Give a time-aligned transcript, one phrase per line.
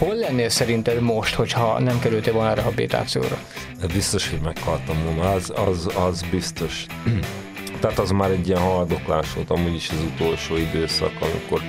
[0.00, 3.38] hol lennél szerinted most, hogyha nem kerültél volna a rehabilitációra?
[3.92, 6.86] Biztos, hogy meghaltam volna, az, az, az biztos.
[7.80, 11.60] Tehát az már egy ilyen haldoklás volt amúgy is az utolsó időszak, amikor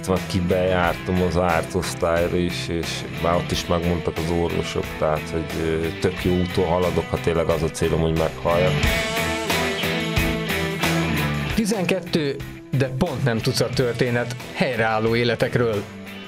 [0.00, 2.88] tehát már kibejártam az ártosztályra is, és
[3.22, 5.44] már ott is megmondtak az orvosok, tehát hogy
[6.00, 8.72] tök jó úton haladok, ha tényleg az a célom, hogy meghalljak.
[11.54, 12.36] 12,
[12.78, 15.82] de pont nem tudsz a történet helyreálló életekről.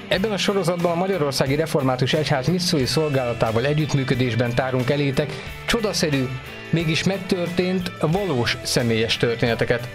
[0.07, 5.31] Ebben a sorozatban a Magyarországi Református Egyház missziói szolgálatával együttműködésben tárunk elétek
[5.65, 6.27] csodaszerű,
[6.69, 9.87] mégis megtörtént, valós személyes történeteket.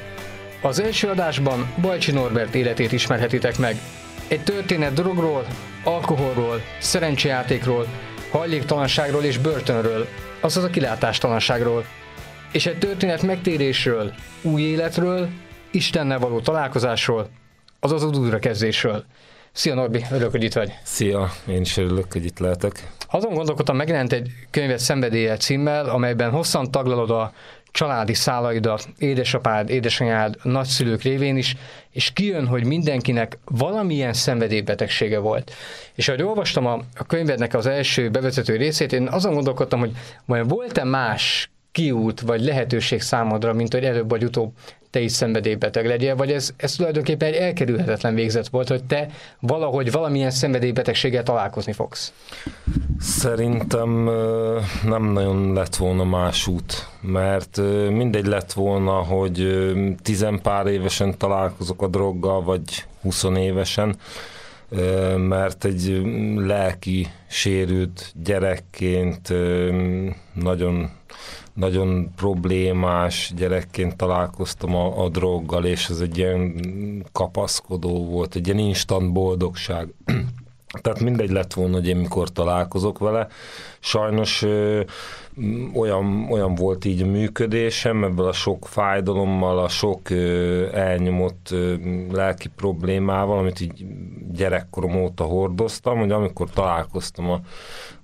[0.62, 3.76] Az első adásban Bajcsi Norbert életét ismerhetitek meg.
[4.28, 5.46] Egy történet drogról,
[5.84, 7.86] alkoholról, szerencsejátékról,
[8.30, 10.06] hajléktalanságról és börtönről,
[10.40, 11.84] azaz a kilátástalanságról.
[12.52, 14.12] És egy történet megtérésről,
[14.42, 15.28] új életről,
[15.70, 17.28] Istennel való találkozásról,
[17.80, 19.04] azaz az újrakezdésről.
[19.52, 20.74] Szia Norbi, örülök, hogy itt vagy.
[20.82, 22.92] Szia, én is örülök, hogy itt lehetek.
[23.10, 27.32] Azon gondolkodtam, megjelent egy könyvet Szenvedélye címmel, amelyben hosszan taglalod a
[27.70, 31.56] családi szálaidat, édesapád, édesanyád, nagyszülők révén is,
[31.90, 35.52] és kijön, hogy mindenkinek valamilyen szenvedélybetegsége volt.
[35.94, 39.92] És ahogy olvastam a, a könyvednek az első bevezető részét, én azon gondolkodtam, hogy
[40.24, 44.52] vajon volt-e más kiút vagy lehetőség számodra, mint hogy előbb vagy utóbb
[44.90, 49.08] te is szenvedélybeteg legyél, vagy ez, ez tulajdonképpen egy elkerülhetetlen végzet volt, hogy te
[49.40, 52.12] valahogy valamilyen szenvedélybetegséggel találkozni fogsz?
[53.00, 54.10] Szerintem
[54.84, 57.56] nem nagyon lett volna más út, mert
[57.90, 59.66] mindegy lett volna, hogy
[60.02, 62.62] tizenpár évesen találkozok a droggal, vagy
[63.02, 63.96] 20 évesen,
[65.16, 66.02] mert egy
[66.36, 69.32] lelki sérült gyerekként
[70.32, 70.90] nagyon
[71.58, 76.54] nagyon problémás gyerekként találkoztam a, a droggal, és ez egy ilyen
[77.12, 79.88] kapaszkodó volt, egy ilyen instant boldogság.
[80.80, 83.26] Tehát mindegy lett volna, hogy én mikor találkozok vele.
[83.80, 84.80] Sajnos ö,
[85.74, 91.74] olyan, olyan volt így a működésem, ebből a sok fájdalommal, a sok ö, elnyomott ö,
[92.12, 93.86] lelki problémával, amit így
[94.32, 97.40] gyerekkorom óta hordoztam, hogy amikor találkoztam a,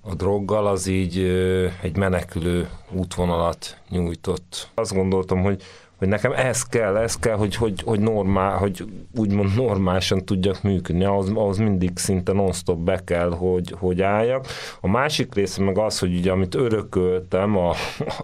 [0.01, 4.69] a droggal, az így ö, egy menekülő útvonalat nyújtott.
[4.73, 5.63] Azt gondoltam, hogy
[5.97, 8.85] hogy nekem ez kell, ez kell, hogy, hogy, hogy, normál, hogy
[9.15, 14.45] úgymond normálisan tudjak működni, ahhoz, ahhoz mindig szinte non-stop be kell, hogy, hogy álljak.
[14.81, 17.73] A másik része meg az, hogy ugye amit örököltem a,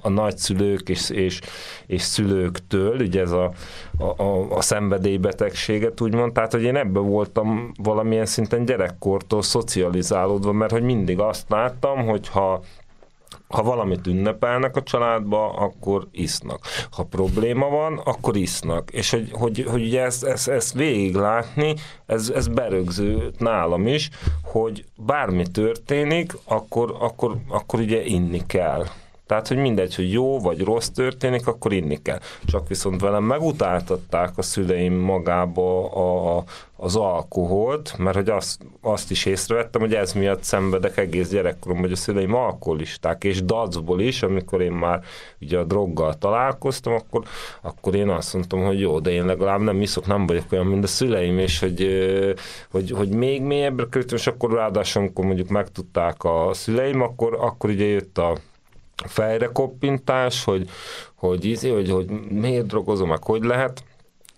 [0.01, 1.39] a nagyszülők és, és,
[1.87, 3.51] és szülőktől, ugye ez a,
[3.97, 10.71] a, a, a szenvedélybetegséget úgymond, tehát hogy én ebben voltam valamilyen szinten gyerekkortól szocializálódva, mert
[10.71, 12.27] hogy mindig azt láttam, hogy
[13.51, 16.65] ha valamit ünnepelnek a családba, akkor isznak.
[16.91, 18.91] Ha probléma van, akkor isznak.
[18.91, 21.75] És hogy, hogy, hogy ugye ezt, ezt, ezt végig látni,
[22.05, 24.09] ez, ez berögző nálam is,
[24.43, 28.85] hogy bármi történik, akkor, akkor, akkor ugye inni kell.
[29.31, 32.19] Tehát, hogy mindegy, hogy jó vagy rossz történik, akkor inni kell.
[32.45, 36.43] Csak viszont velem megutáltatták a szüleim magába a, a,
[36.75, 41.91] az alkoholt, mert hogy azt, azt is észrevettem, hogy ez miatt szenvedek egész gyerekkorom, hogy
[41.91, 45.01] a szüleim alkoholisták, és dacból is, amikor én már
[45.41, 47.23] ugye a droggal találkoztam, akkor,
[47.61, 50.83] akkor én azt mondtam, hogy jó, de én legalább nem iszok, nem vagyok olyan, mint
[50.83, 51.87] a szüleim, és hogy,
[52.71, 57.69] hogy, hogy még mélyebbre kerültem, és akkor ráadásul, amikor mondjuk megtudták a szüleim, akkor, akkor
[57.69, 58.37] ugye jött a
[59.05, 59.49] fejre
[60.43, 60.69] hogy,
[61.15, 63.83] hogy, izé, hogy, hogy miért drogozom, meg hogy lehet,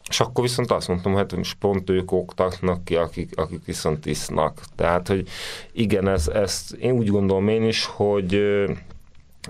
[0.10, 4.06] és akkor viszont azt mondtam, hogy hát most pont ők oktatnak ki, akik, akik viszont
[4.06, 4.62] isznak.
[4.76, 5.28] Tehát, hogy
[5.72, 8.42] igen, ez, ezt én úgy gondolom én is, hogy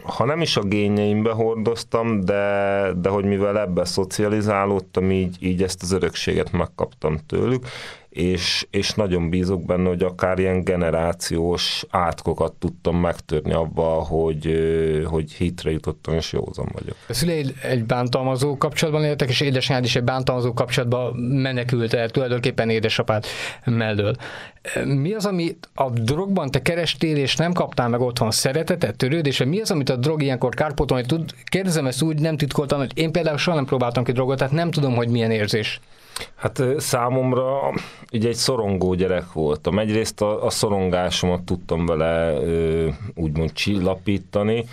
[0.03, 5.83] ha nem is a gényeimbe hordoztam, de, de hogy mivel ebbe szocializálódtam, így, így ezt
[5.83, 7.67] az örökséget megkaptam tőlük,
[8.13, 14.59] és, és nagyon bízok benne, hogy akár ilyen generációs átkokat tudtam megtörni abba, hogy,
[15.05, 16.95] hogy hitre jutottam, és józan vagyok.
[17.07, 22.69] A szüleid egy bántalmazó kapcsolatban éltek, és édesanyád is egy bántalmazó kapcsolatban menekült el tulajdonképpen
[22.69, 23.25] édesapád
[23.65, 24.15] mellől.
[24.85, 29.45] Mi az, ami a drogban te kerestél, és nem kaptál meg otthon szeretetet, törődésre?
[29.45, 31.31] Mi az, amit a drog ilyenkor kárpótolni tud?
[31.43, 34.71] Kérdezem ezt úgy, nem titkoltan, hogy én például soha nem próbáltam ki drogot, tehát nem
[34.71, 35.79] tudom, hogy milyen érzés.
[36.35, 37.73] Hát számomra
[38.11, 39.79] ugye egy szorongó gyerek voltam.
[39.79, 42.33] Egyrészt a, a szorongásomat tudtam vele
[43.15, 44.65] úgymond csillapítani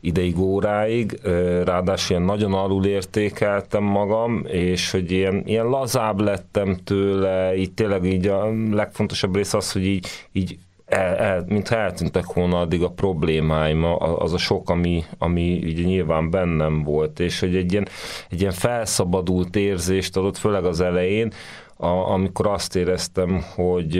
[0.00, 1.18] ideig, óráig,
[1.64, 8.04] ráadásul ilyen nagyon alul értékeltem magam, és hogy ilyen, ilyen lazább lettem tőle, így tényleg
[8.04, 10.58] így a legfontosabb rész az, hogy így, így
[10.88, 13.84] el, el, mintha eltűntek volna addig a problémáim,
[14.18, 17.88] az a sok, ami, ami ugye nyilván bennem volt, és hogy egy ilyen,
[18.30, 21.32] egy ilyen felszabadult érzést adott, főleg az elején,
[21.80, 23.90] a, amikor azt éreztem, hogy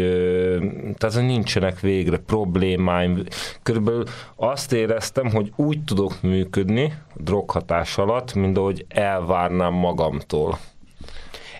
[0.96, 3.22] tehát nincsenek végre problémáim.
[3.62, 4.04] Körülbelül
[4.36, 10.58] azt éreztem, hogy úgy tudok működni droghatás alatt, mint ahogy elvárnám magamtól.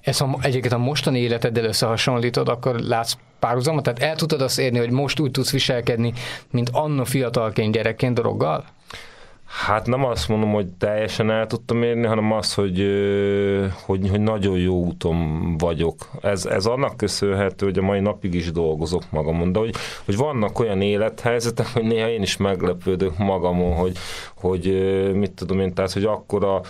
[0.02, 3.82] Ezt ha egyébként a mostani életeddel összehasonlítod, akkor látsz párhuzamot?
[3.82, 6.12] Tehát el tudod azt érni, hogy most úgy tudsz viselkedni,
[6.50, 8.64] mint anno fiatalként, gyerekként droggal?
[9.48, 12.86] Hát nem azt mondom, hogy teljesen el tudtam érni, hanem az, hogy,
[13.84, 16.10] hogy, hogy nagyon jó úton vagyok.
[16.20, 19.74] Ez, ez annak köszönhető, hogy a mai napig is dolgozok magamon, de hogy,
[20.04, 23.96] hogy vannak olyan élethelyzetek, hogy néha én is meglepődök magamon, hogy,
[24.36, 24.64] hogy
[25.14, 26.60] mit tudom én, tehát, hogy akkora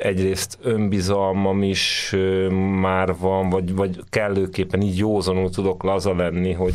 [0.00, 2.14] egyrészt önbizalmam is
[2.80, 6.74] már van, vagy, vagy kellőképpen így józanul tudok laza lenni, hogy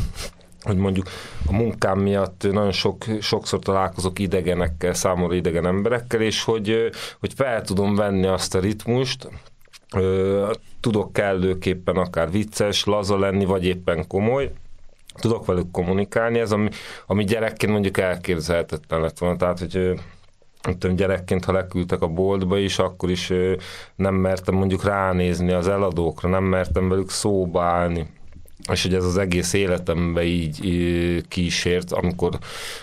[0.64, 1.06] hogy mondjuk
[1.46, 7.62] a munkám miatt nagyon sok, sokszor találkozok idegenekkel, számomra idegen emberekkel, és hogy, hogy fel
[7.62, 9.28] tudom venni azt a ritmust,
[10.80, 14.50] tudok kellőképpen akár vicces, laza lenni, vagy éppen komoly,
[15.20, 16.68] tudok velük kommunikálni, ez ami,
[17.06, 20.00] ami gyerekként mondjuk elképzelhetetlen lett volna, tehát hogy
[20.72, 23.32] tudom, gyerekként, ha leküldtek a boltba is, akkor is
[23.96, 28.06] nem mertem mondjuk ránézni az eladókra, nem mertem velük szóba állni
[28.72, 32.38] és hogy ez az egész életemben így kísért, amikor,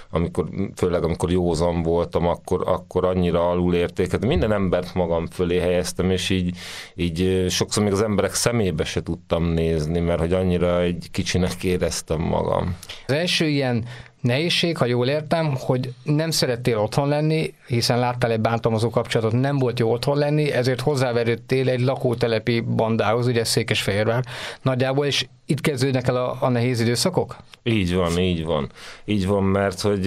[0.09, 4.25] amikor, főleg amikor józan voltam, akkor, akkor annyira alul értéket.
[4.25, 6.57] Minden embert magam fölé helyeztem, és így,
[6.95, 12.21] így sokszor még az emberek szemébe se tudtam nézni, mert hogy annyira egy kicsinek éreztem
[12.21, 12.75] magam.
[13.07, 13.85] Az első ilyen
[14.21, 19.57] nehézség, ha jól értem, hogy nem szerettél otthon lenni, hiszen láttál egy bántalmazó kapcsolatot, nem
[19.57, 24.23] volt jó otthon lenni, ezért hozzáverődtél egy lakótelepi bandához, ugye Székesfehérvár
[24.62, 27.36] nagyjából, és itt kezdődnek el a, a nehéz időszakok?
[27.63, 28.69] Így van, így van.
[29.06, 30.01] Így van, mert hogy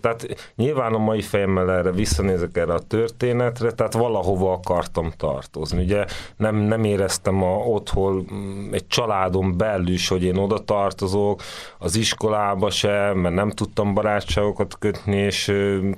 [0.00, 5.82] tehát nyilván a mai fejemmel erre visszanézek erre a történetre, tehát valahova akartam tartozni.
[5.82, 6.04] Ugye
[6.36, 11.42] nem, nem éreztem a, otthon mm, egy családon belül is, hogy én oda tartozok,
[11.78, 15.44] az iskolába sem, mert nem tudtam barátságokat kötni, és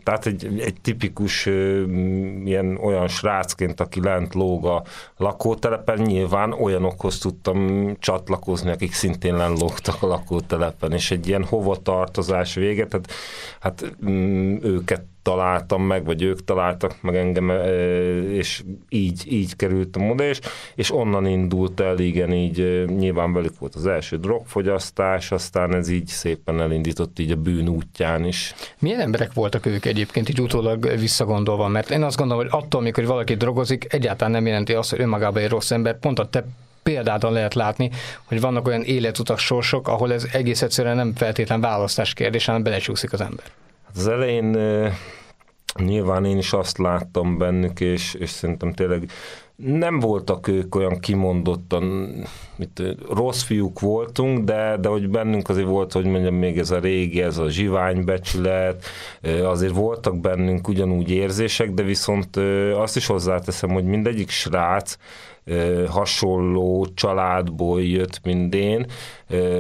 [0.03, 1.47] tehát egy, egy tipikus
[2.45, 4.83] ilyen olyan srácként, aki lent lóg a
[5.17, 12.89] lakótelepen, nyilván olyanokhoz tudtam csatlakozni, akik szintén lógtak a lakótelepen, és egy ilyen hovatartozás véget,
[12.89, 13.12] tehát
[13.61, 17.50] hát mm, őket találtam meg, vagy ők találtak meg engem,
[18.31, 20.41] és így, így kerültem oda, és,
[20.75, 26.06] és onnan indult el, igen, így nyilván velük volt az első drogfogyasztás, aztán ez így
[26.06, 28.55] szépen elindított így a bűn útján is.
[28.79, 31.69] Milyen emberek voltak ők egyébként, így utólag visszagondolva?
[31.69, 35.43] Mert én azt gondolom, hogy attól, amikor valaki drogozik, egyáltalán nem jelenti azt, hogy önmagában
[35.43, 36.44] egy rossz ember, pont a te
[36.82, 37.90] példádon lehet látni,
[38.25, 43.12] hogy vannak olyan életutak sorsok, ahol ez egész egyszerűen nem feltétlen választás kérdés, hanem belecsúszik
[43.12, 43.44] az ember.
[43.87, 44.56] Hát az elején
[45.79, 49.11] nyilván én is azt láttam bennük, és, és szerintem tényleg
[49.56, 52.12] nem voltak ők olyan kimondottan,
[52.56, 56.79] mit, rossz fiúk voltunk, de, de hogy bennünk azért volt, hogy mondjam, még ez a
[56.79, 58.84] régi, ez a zsiványbecsület,
[59.43, 62.37] azért voltak bennünk ugyanúgy érzések, de viszont
[62.76, 64.96] azt is hozzáteszem, hogy mindegyik srác
[65.89, 68.87] hasonló családból jött, mint én,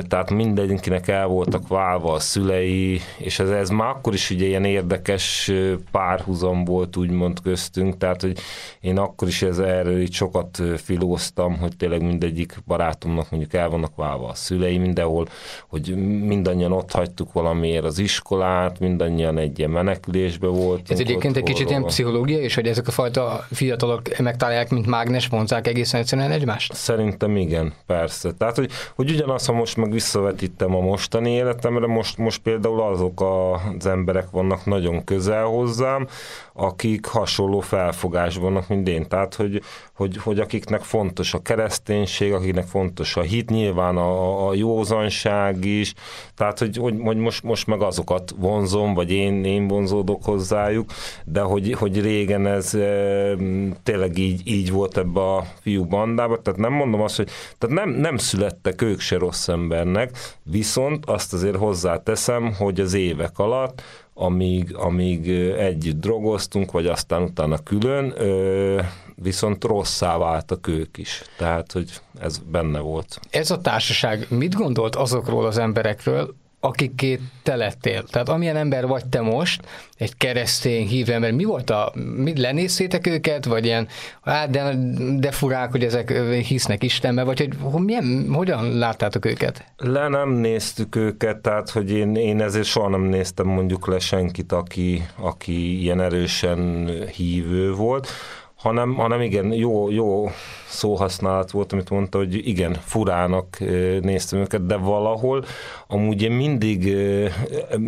[0.08, 4.64] tehát mindenkinek el voltak válva a szülei, és ez, ez már akkor is ugye ilyen
[4.64, 5.52] érdekes
[5.90, 8.38] párhuzam volt úgymond köztünk, tehát hogy
[8.80, 13.96] én akkor is ez erről így sokat filóztam, hogy tényleg mindegyik barátomnak mondjuk el vannak
[13.96, 15.26] válva a szülei mindenhol,
[15.68, 20.90] hogy mindannyian ott hagytuk valamiért az iskolát, mindannyian egy ilyen menekülésbe volt.
[20.90, 25.26] Ez egyébként egy kicsit ilyen pszichológia, és hogy ezek a fajta fiatalok megtalálják, mint mágnes,
[25.26, 26.74] vonzák egészen egyszerűen egymást?
[26.74, 28.32] Szerintem igen, persze.
[28.32, 33.22] Tehát, hogy, hogy ugyanaz, ha most meg visszavetítem a mostani életemre, most, most például azok
[33.78, 36.06] az emberek vannak nagyon közel hozzám,
[36.52, 39.08] akik hasonló felfogásban vannak, mint én.
[39.08, 39.62] Tehát, hogy,
[39.94, 45.94] hogy, hogy akiknek fontos a kereszténység, akiknek fontos a hit, nyilván a, a józanság is,
[46.36, 50.90] tehát, hogy, hogy, hogy most, most meg azokat vonzom, vagy én, én vonzódok hozzájuk,
[51.24, 53.36] de hogy, hogy régen ez e,
[53.82, 57.90] tényleg így, így volt ebbe a fiú bandába, tehát nem mondom azt, hogy tehát nem,
[57.90, 60.10] nem születtek ők se rossz embernek,
[60.42, 63.82] viszont azt azért hozzáteszem, hogy az évek alatt
[64.14, 68.14] amíg, amíg együtt drogoztunk, vagy aztán utána külön,
[69.14, 71.22] viszont rosszá váltak ők is.
[71.38, 73.20] Tehát, hogy ez benne volt.
[73.30, 78.02] Ez a társaság mit gondolt azokról az emberekről, akiké te lettél.
[78.02, 79.62] Tehát amilyen ember vagy te most,
[79.96, 83.88] egy keresztény hívő ember, mi volt a, mi lenéztétek őket, vagy ilyen,
[84.22, 84.74] hát de,
[85.18, 86.12] de furák, hogy ezek
[86.46, 89.64] hisznek Istenbe, vagy hogy milyen, hogyan láttátok őket?
[89.76, 94.52] Le nem néztük őket, tehát hogy én, én ezért soha nem néztem mondjuk le senkit,
[94.52, 98.08] aki, aki ilyen erősen hívő volt
[98.62, 100.30] hanem, hanem igen, jó, jó
[100.68, 103.58] szóhasználat volt, amit mondta, hogy igen, furának
[104.00, 105.44] néztem őket, de valahol
[105.86, 106.96] amúgy én mindig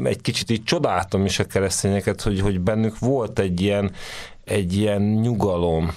[0.04, 3.92] egy kicsit így csodáltam is a keresztényeket, hogy, hogy bennük volt egy ilyen,
[4.44, 5.90] egy ilyen nyugalom,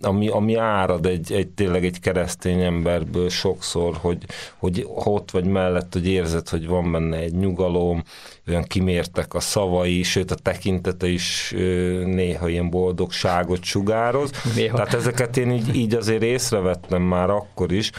[0.00, 4.24] ami, ami árad egy, egy tényleg egy keresztény emberből sokszor, hogy,
[4.56, 8.02] hogy ott vagy mellett, hogy érzed, hogy van benne egy nyugalom,
[8.48, 11.54] olyan kimértek a szavai, sőt a tekintete is
[12.04, 14.30] néha ilyen boldogságot sugároz.
[14.56, 14.76] Néha.
[14.76, 17.90] Tehát ezeket én így, így azért észrevettem már akkor is,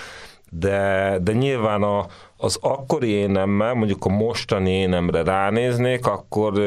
[0.50, 2.06] de, de nyilván a,
[2.38, 6.62] az akkori énemmel, mondjuk a mostani énemre ránéznék, akkor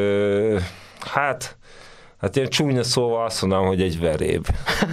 [1.00, 1.56] hát
[2.22, 4.46] Hát ilyen csúnya szóval azt mondanám, hogy egy veréb.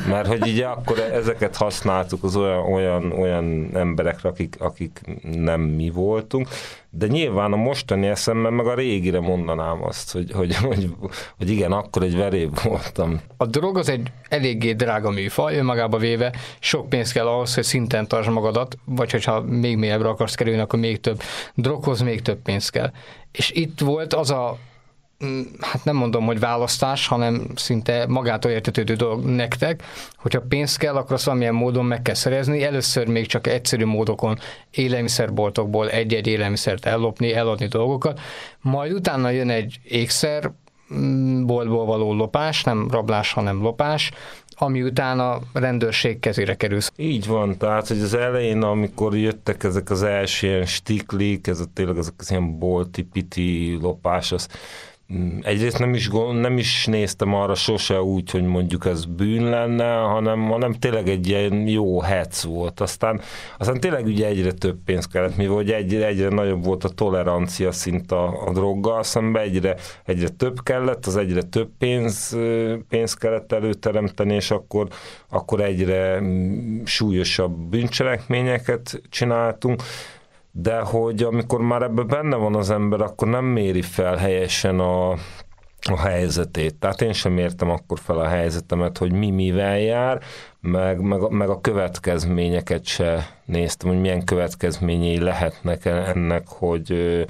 [0.10, 5.90] Mert hogy így akkor ezeket használtuk az olyan, olyan, olyan emberekre, akik, akik nem mi
[5.90, 6.48] voltunk,
[6.90, 10.90] de nyilván a mostani eszemben meg a régire mondanám azt, hogy, hogy, hogy,
[11.38, 13.22] hogy igen, akkor egy veréb voltam.
[13.38, 18.08] A drog az egy eléggé drága műfaj, önmagába véve sok pénz kell ahhoz, hogy szinten
[18.08, 21.22] tartsd magadat, vagy hogyha még mélyebbre akarsz kerülni, akkor még több.
[21.54, 22.92] Droghoz még több pénz kell.
[23.32, 24.58] És itt volt az a
[25.60, 29.84] hát nem mondom, hogy választás, hanem szinte magától értetődő dolog nektek,
[30.18, 32.64] hogyha pénzt kell, akkor azt valamilyen módon meg kell szerezni.
[32.64, 34.40] Először még csak egyszerű módokon
[34.72, 38.20] élelmiszerboltokból egy-egy élelmiszert ellopni, eladni dolgokat,
[38.62, 40.52] majd utána jön egy ékszer,
[40.94, 44.12] mm, boltból való lopás, nem rablás, hanem lopás,
[44.62, 46.80] ami után a rendőrség kezére kerül.
[46.96, 51.66] Így van, tehát hogy az elején, amikor jöttek ezek az első ilyen stiklik, ez a
[51.74, 54.48] tényleg ezek az ilyen bolti, piti lopás, az
[55.42, 60.48] egyrészt nem is, nem is néztem arra sose úgy, hogy mondjuk ez bűn lenne, hanem,
[60.48, 62.80] hanem tényleg egy ilyen jó hec volt.
[62.80, 63.22] Aztán,
[63.58, 67.72] aztán tényleg ugye egyre több pénz kellett, mivel hogy egyre, egyre nagyobb volt a tolerancia
[67.72, 69.76] szint a, a droggal szemben, egyre,
[70.06, 72.38] egyre több kellett, az egyre több pénz,
[72.90, 74.88] pénz kellett előteremteni, és akkor,
[75.30, 79.82] akkor egyre mm, súlyosabb bűncselekményeket csináltunk
[80.52, 85.12] de hogy amikor már ebben benne van az ember, akkor nem méri fel helyesen a,
[85.80, 86.76] a helyzetét.
[86.76, 90.22] Tehát én sem értem akkor fel a helyzetemet, hogy mi mivel jár,
[90.62, 97.26] meg, meg, meg a következményeket se néztem, hogy milyen következményei lehetnek ennek, hogy,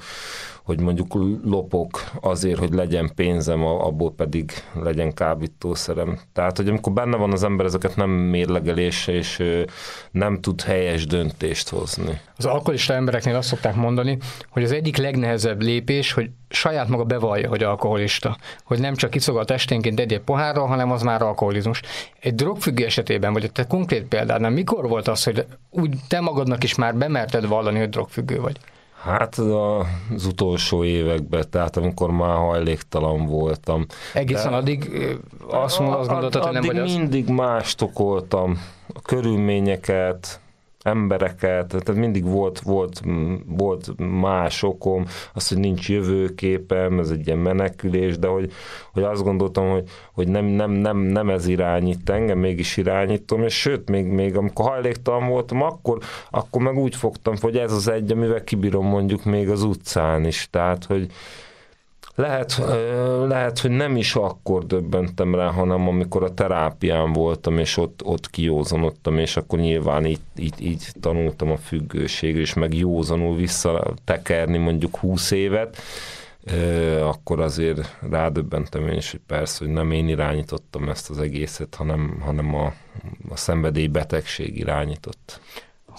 [0.62, 6.18] hogy mondjuk lopok azért, hogy legyen pénzem, abból pedig legyen kábítószerem.
[6.32, 9.42] Tehát, hogy amikor benne van az ember, ezeket nem mérlegelése, és
[10.10, 12.20] nem tud helyes döntést hozni.
[12.36, 14.18] Az alkoholista embereknél azt szokták mondani,
[14.48, 18.36] hogy az egyik legnehezebb lépés, hogy saját maga bevallja, hogy alkoholista.
[18.64, 21.82] Hogy nem csak iszogat esténként egy-egy pohárral, hanem az már alkoholizmus.
[22.20, 26.74] Egy drogfüggő esetében, vagy te konkrét példánál, mikor volt az, hogy úgy te magadnak is
[26.74, 28.56] már bemerted vallani, hogy drogfüggő vagy?
[29.02, 33.86] Hát az utolsó években, tehát amikor már hajléktalan voltam.
[34.14, 34.90] Egészen De addig
[35.48, 36.94] azt, mondod, azt gondoltad, hogy nem vagy az?
[36.94, 38.62] mindig mást okoltam.
[38.94, 40.40] A körülményeket,
[40.82, 43.02] embereket, tehát mindig volt, volt,
[43.46, 48.52] volt más okom, az, hogy nincs jövőképem, ez egy ilyen menekülés, de hogy,
[48.92, 53.60] hogy azt gondoltam, hogy, hogy nem, nem, nem, nem ez irányít engem, mégis irányítom, és
[53.60, 55.98] sőt, még, még amikor hajléktalan voltam, akkor,
[56.30, 60.48] akkor meg úgy fogtam, hogy ez az egy, amivel kibírom mondjuk még az utcán is,
[60.50, 61.10] tehát, hogy,
[62.20, 62.62] lehet,
[63.26, 68.30] lehet, hogy nem is akkor döbbentem rá, hanem amikor a terápián voltam, és ott, ott
[68.30, 74.96] kiózanodtam, és akkor nyilván így, így, így tanultam a függőségre, és meg józanul visszatekerni mondjuk
[74.96, 75.76] 20 évet,
[77.00, 82.20] akkor azért rádöbbentem én is, hogy persze, hogy nem én irányítottam ezt az egészet, hanem,
[82.24, 82.72] hanem a,
[83.28, 85.40] a szenvedélybetegség irányított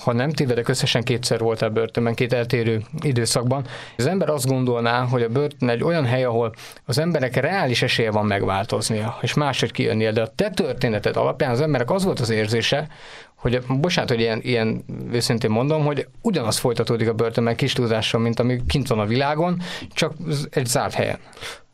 [0.03, 3.65] ha nem tévedek, összesen kétszer voltál börtönben, két eltérő időszakban.
[3.98, 6.53] Az ember azt gondolná, hogy a börtön egy olyan hely, ahol
[6.86, 11.62] az emberek reális esélye van megváltoznia, és máshogy kijönnie, de a te történeted alapján az
[11.62, 12.88] emberek az volt az érzése,
[13.36, 18.39] hogy bocsánat, hogy ilyen, ilyen őszintén mondom, hogy ugyanaz folytatódik a börtönben kis tudással, mint
[18.39, 19.62] ami kint van a világon,
[19.93, 20.13] csak
[20.50, 21.17] egy zárt helyen.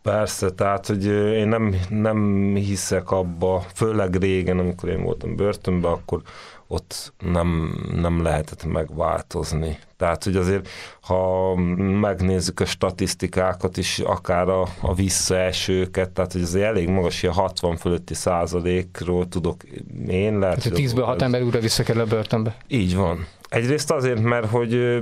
[0.02, 6.22] Persze, tehát, hogy én nem, nem hiszek abba, főleg régen, amikor én voltam börtönben, akkor
[6.68, 9.78] ott nem, nem lehetett megváltozni.
[9.98, 10.68] Tehát, hogy azért,
[11.02, 11.56] ha
[12.00, 17.78] megnézzük a statisztikákat is, akár a, a visszaesőket, tehát, hogy azért elég magas, a 60
[17.78, 19.64] fölötti százalékról tudok
[20.08, 20.40] én.
[20.40, 22.58] Lehet, tehát 10-ből 6 ember újra visszakerül a börtönbe.
[22.68, 23.28] Így van.
[23.50, 25.00] Egyrészt azért, mert hogy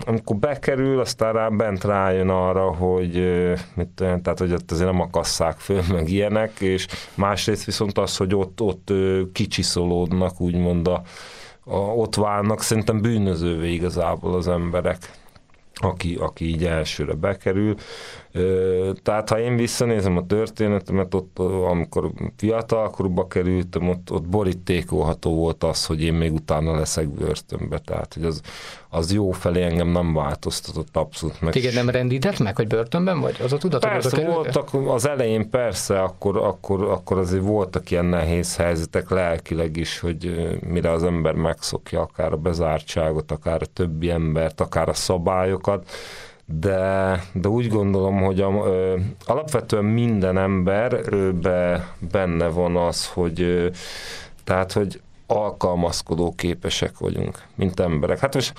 [0.00, 3.14] amikor bekerül, aztán rá bent rájön arra, hogy
[3.74, 8.34] mit tehát hogy ott azért nem akasszák föl, meg ilyenek, és másrészt viszont az, hogy
[8.34, 8.92] ott, ott
[9.32, 11.02] kicsiszolódnak, úgymond a,
[11.64, 15.10] a, ott válnak szerintem bűnözővé igazából az emberek.
[15.74, 17.74] aki, aki így elsőre bekerül.
[19.02, 21.38] Tehát ha én visszanézem a történetemet, ott,
[21.70, 27.78] amikor fiatalkorba kerültem, ott, ott borítékolható volt az, hogy én még utána leszek börtönbe.
[27.78, 28.40] Tehát, hogy az,
[28.88, 31.52] az jó felé engem nem változtatott abszolút meg.
[31.52, 33.36] Téged nem rendített meg, hogy börtönben vagy?
[33.42, 38.04] Az a tudat, persze, hogy voltak, az elején persze, akkor, akkor, akkor azért voltak ilyen
[38.04, 44.10] nehéz helyzetek lelkileg is, hogy mire az ember megszokja akár a bezártságot, akár a többi
[44.10, 45.90] embert, akár a szabályokat,
[46.46, 53.06] de, de úgy gondolom, hogy a, ö, alapvetően minden ember ö, be, benne van az,
[53.06, 53.68] hogy ö,
[54.44, 58.18] tehát, hogy alkalmazkodó képesek vagyunk, mint emberek.
[58.18, 58.52] Hát most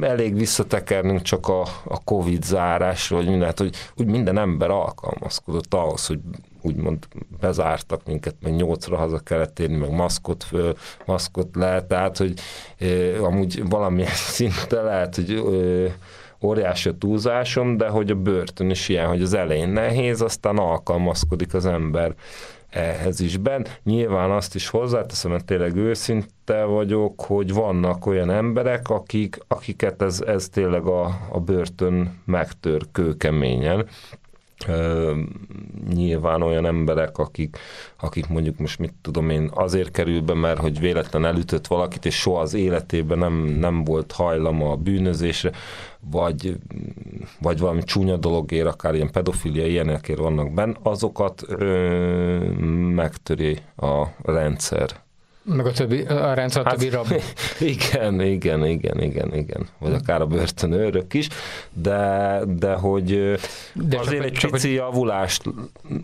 [0.00, 5.74] elég visszatekernünk csak a, a Covid zárásra, hogy minden, hát, hogy úgy minden ember alkalmazkodott
[5.74, 6.18] ahhoz, hogy
[6.60, 7.06] úgymond
[7.40, 12.34] bezártak minket, meg nyolcra haza kellett érni, meg maszkot föl, maszkot le, tehát, hogy
[12.78, 15.96] e, amúgy valamilyen szinte lehet, hogy e,
[16.42, 21.54] óriási a túlzásom, de hogy a börtön is ilyen, hogy az elején nehéz, aztán alkalmazkodik
[21.54, 22.14] az ember
[22.70, 23.66] ehhez is ben.
[23.82, 30.20] Nyilván azt is hozzáteszem, mert tényleg őszinte vagyok, hogy vannak olyan emberek, akik, akiket ez,
[30.20, 33.86] ez tényleg a, a börtön megtör kőkeményen
[35.94, 37.56] nyilván olyan emberek, akik,
[38.00, 42.14] akik mondjuk most mit tudom én, azért kerül be, mert hogy véletlen elütött valakit, és
[42.14, 45.50] soha az életében nem, nem volt hajlama a bűnözésre,
[46.10, 46.56] vagy,
[47.40, 52.38] vagy valami csúnya dologért, akár ilyen pedofilia, ilyenekért vannak benne, azokat ö,
[52.94, 55.00] megtöri a rendszer.
[55.44, 57.06] Meg a többi, a rendszer hát, többi rab.
[57.60, 59.68] Igen, igen, igen, igen, igen.
[59.78, 61.28] Vagy akár a börtönőrök is,
[61.72, 63.38] de, de hogy
[63.72, 64.76] de azért egy csak pici hogy...
[64.76, 65.42] javulást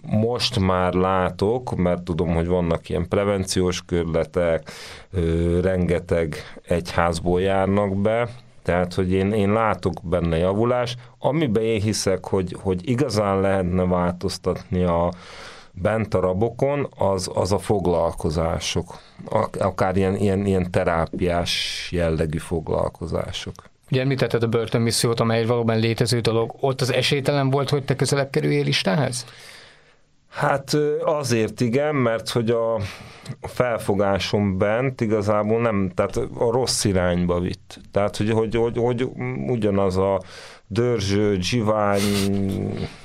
[0.03, 4.71] most már látok, mert tudom, hogy vannak ilyen prevenciós körletek,
[5.63, 8.29] rengeteg egyházból járnak be,
[8.63, 14.83] tehát, hogy én, én látok benne javulást, amiben én hiszek, hogy, hogy igazán lehetne változtatni
[14.83, 15.13] a,
[15.83, 18.99] bent a rabokon, az, az a foglalkozások,
[19.59, 23.55] akár ilyen, ilyen, ilyen terápiás jellegű foglalkozások.
[23.91, 26.55] Ugye említetted a börtönmissziót, amely egy valóban létező dolog.
[26.61, 29.25] Ott az esélytelen volt, hogy te közelebb kerüljél Istenhez?
[30.39, 32.81] Hát azért igen, mert hogy a
[33.41, 37.81] felfogásom bent igazából nem, tehát a rossz irányba vitt.
[37.91, 39.09] Tehát, hogy, hogy, hogy, hogy
[39.47, 40.23] ugyanaz a
[40.67, 42.03] dörzső, zsivány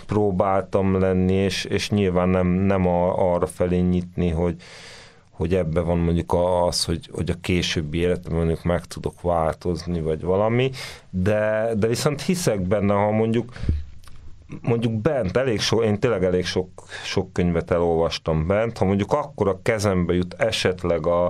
[0.05, 4.55] próbáltam lenni, és, és nyilván nem, nem a, arra felé nyitni, hogy,
[5.29, 6.33] hogy ebbe van mondjuk
[6.67, 10.71] az, hogy, hogy a későbbi életben mondjuk meg tudok változni, vagy valami,
[11.09, 13.53] de, de viszont hiszek benne, ha mondjuk
[14.61, 16.69] mondjuk bent elég sok, én tényleg elég sok,
[17.03, 21.25] sok könyvet elolvastam bent, ha mondjuk akkor a kezembe jut esetleg a,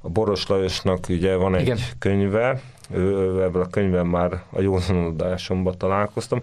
[0.00, 1.78] a Boros Lajosnak ugye van egy Igen.
[1.98, 6.40] könyve, ő, ebből a könyvben már a józanodásomban találkoztam,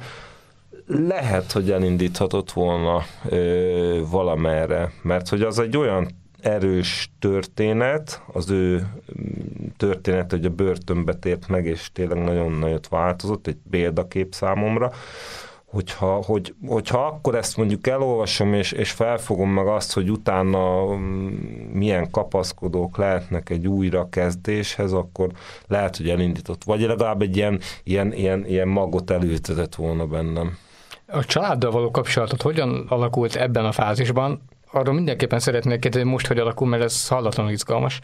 [0.87, 6.07] lehet, hogy elindíthatott volna ö, valamerre, mert hogy az egy olyan
[6.41, 8.87] erős történet, az ő
[9.77, 14.91] történet, hogy a börtönbe tért meg, és tényleg nagyon nagyot változott, egy példakép számomra,
[15.69, 21.27] hogyha, hogy, hogyha akkor ezt mondjuk elolvasom, és, és felfogom meg azt, hogy utána mm,
[21.73, 25.29] milyen kapaszkodók lehetnek egy újrakezdéshez, akkor
[25.67, 26.63] lehet, hogy elindított.
[26.63, 30.57] Vagy legalább egy ilyen, ilyen, ilyen, ilyen magot elültetett volna bennem.
[31.07, 34.41] A családdal való kapcsolatot hogyan alakult ebben a fázisban?
[34.71, 37.99] Arról mindenképpen szeretnék kérdezni, most hogy alakul, mert ez hallatlanul izgalmas,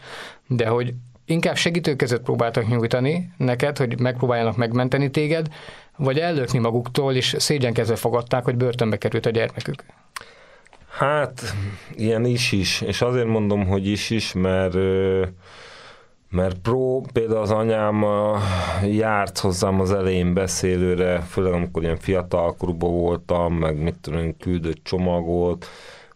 [0.46, 5.48] de hogy inkább segítőkezet próbáltak nyújtani neked, hogy megpróbáljanak megmenteni téged,
[5.96, 9.84] vagy ellökni maguktól, és szégyenkezve fogadták, hogy börtönbe került a gyermekük?
[10.88, 11.54] Hát,
[11.94, 14.74] ilyen is is, és azért mondom, hogy is is, mert
[16.30, 18.04] mert Pro, például az anyám
[18.84, 25.66] járt hozzám az elején beszélőre, főleg amikor ilyen fiatalkorúban voltam, meg mit tudom, küldött csomagot,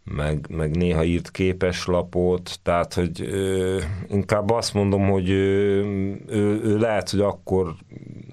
[0.04, 5.82] meg, meg néha írt képeslapot, tehát, hogy ö, inkább azt mondom, hogy ő,
[6.28, 7.74] ő, ő lehet, hogy akkor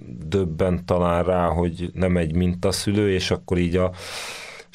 [0.08, 3.91] döbben talán rá, hogy nem egy mintaszülő, és akkor így a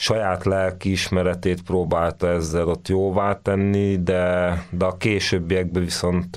[0.02, 6.36] saját lelki ismeretét próbálta ezzel ott jóvá tenni, de, de a későbbiekben viszont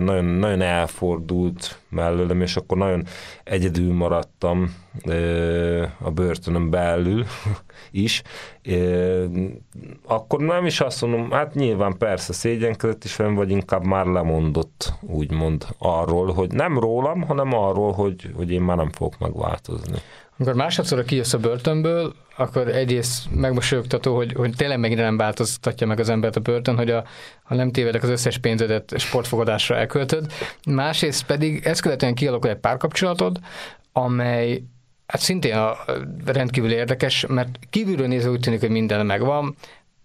[0.00, 3.04] nagyon, nagyon elfordult mellőlem, és akkor nagyon
[3.44, 4.74] egyedül maradtam
[5.98, 7.24] a börtönön belül
[7.90, 8.22] is.
[10.06, 14.92] Akkor nem is azt mondom, hát nyilván persze szégyenkezett is velem, vagy inkább már lemondott,
[15.00, 19.98] úgymond arról, hogy nem rólam, hanem arról, hogy, hogy én már nem fogok megváltozni.
[20.42, 26.00] Amikor másodszor kijössz a börtönből, akkor egyrészt megmosolyogtató, hogy, hogy tényleg megint nem változtatja meg
[26.00, 27.04] az embert a börtön, hogy a,
[27.42, 30.32] ha nem tévedek, az összes pénzedet sportfogadásra elköltöd.
[30.66, 33.38] Másrészt pedig ezt követően kialakul egy párkapcsolatod,
[33.92, 34.62] amely
[35.06, 35.76] hát szintén a
[36.24, 39.56] rendkívül érdekes, mert kívülről nézve úgy tűnik, hogy minden megvan,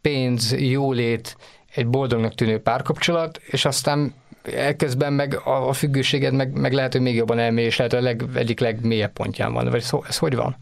[0.02, 1.38] pénz, jólét,
[1.76, 4.14] egy boldognak tűnő párkapcsolat, és aztán
[4.56, 8.02] ekközben meg a, a függőséged meg, meg lehet, hogy még jobban elmély, és lehet, a
[8.02, 9.70] leg, egyik legmélyebb pontján van.
[9.70, 10.56] Vagy szó, ez hogy van?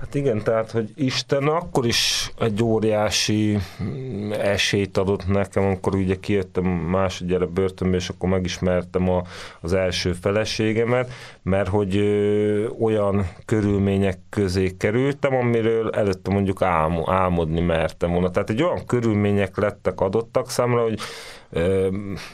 [0.00, 6.14] Hát igen, tehát, hogy Isten akkor is egy óriási mm, esélyt adott nekem, amikor ugye
[6.20, 9.22] kijöttem másodjára börtönbe, és akkor megismertem a,
[9.60, 11.12] az első feleségemet,
[11.42, 18.30] mert hogy ö, olyan körülmények közé kerültem, amiről előtte mondjuk álmo, álmodni mertem volna.
[18.30, 20.98] Tehát egy olyan körülmények lettek adottak számra, hogy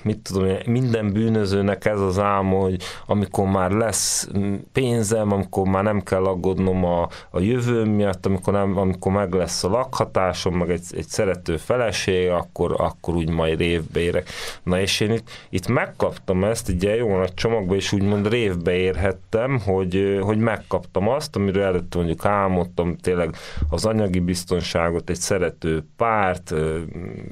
[0.03, 4.29] mit tudom minden bűnözőnek ez az álma, hogy amikor már lesz
[4.73, 9.65] pénzem, amikor már nem kell aggódnom a, a jövő miatt, amikor, nem, amikor meg lesz
[9.65, 14.29] a lakhatásom, meg egy, egy szerető feleség, akkor, akkor úgy majd révbe érek.
[14.63, 19.61] Na és én itt, itt megkaptam ezt egy jó nagy csomagba, és úgymond révbe érhettem,
[19.61, 23.37] hogy, hogy megkaptam azt, amiről előtt mondjuk álmodtam, tényleg
[23.71, 26.55] az anyagi biztonságot, egy szerető párt,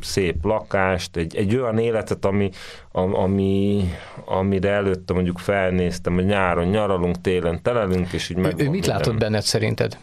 [0.00, 2.50] szép lakást, egy, egy olyan olyan életet, ami,
[2.92, 3.84] ami,
[4.24, 8.60] amire előtte mondjuk felnéztem, hogy nyáron nyaralunk, télen telelünk, és így meg.
[8.60, 9.98] Ő, ő mit látott benned szerinted?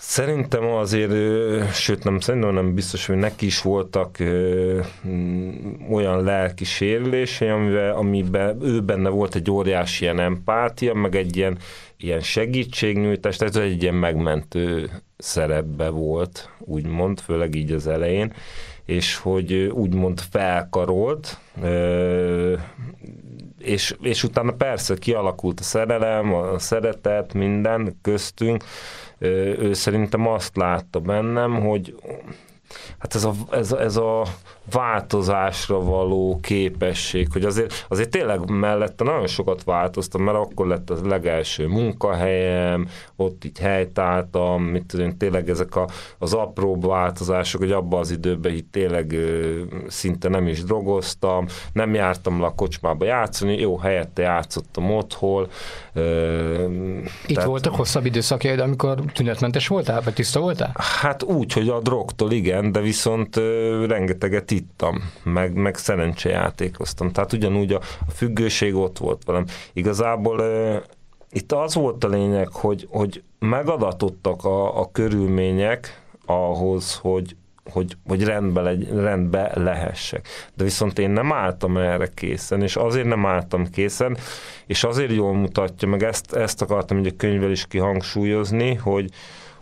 [0.00, 1.12] Szerintem azért,
[1.74, 4.80] sőt nem szerintem, nem biztos, hogy neki is voltak ö,
[5.90, 11.58] olyan lelki sérülései, amiben, amiben ő benne volt egy óriási ilyen empátia, meg egy ilyen,
[11.98, 18.32] ilyen segítségnyújtás, tehát egy ilyen megmentő szerepbe volt, úgymond, főleg így az elején,
[18.84, 21.38] és hogy úgymond felkarolt,
[23.58, 28.64] és, és utána persze kialakult a szerelem, a szeretet, minden köztünk.
[29.18, 31.94] Ő szerintem azt látta bennem, hogy
[32.98, 34.26] hát ez a, ez, ez a
[34.70, 41.02] változásra való képesség, hogy azért, azért tényleg mellette nagyon sokat változtam, mert akkor lett az
[41.02, 48.00] legelső munkahelyem, ott így helytáltam, mit tudom, tényleg ezek a, az apró változások, hogy abban
[48.00, 53.58] az időben így tényleg ö, szinte nem is drogoztam, nem jártam le a kocsmába játszani,
[53.60, 55.48] jó, helyette játszottam otthon.
[55.92, 56.66] Ö,
[57.26, 60.72] Itt tehát, voltak hosszabb időszakjaid, amikor tünetmentes voltál, vagy tiszta voltál?
[61.00, 67.10] Hát úgy, hogy a drogtól igen, de viszont ö, rengeteget ittam, meg, meg szerencsejátékoztam.
[67.10, 69.44] Tehát ugyanúgy a, a függőség ott volt velem.
[69.72, 70.76] Igazából ö,
[71.30, 77.36] itt az volt a lényeg, hogy, hogy megadatottak a, a körülmények ahhoz, hogy,
[77.72, 80.28] hogy, hogy rendbe, legy, rendbe lehessek.
[80.54, 84.16] De viszont én nem álltam erre készen, és azért nem álltam készen,
[84.66, 89.10] és azért jól mutatja, meg ezt, ezt akartam egy a könyvvel is kihangsúlyozni, hogy,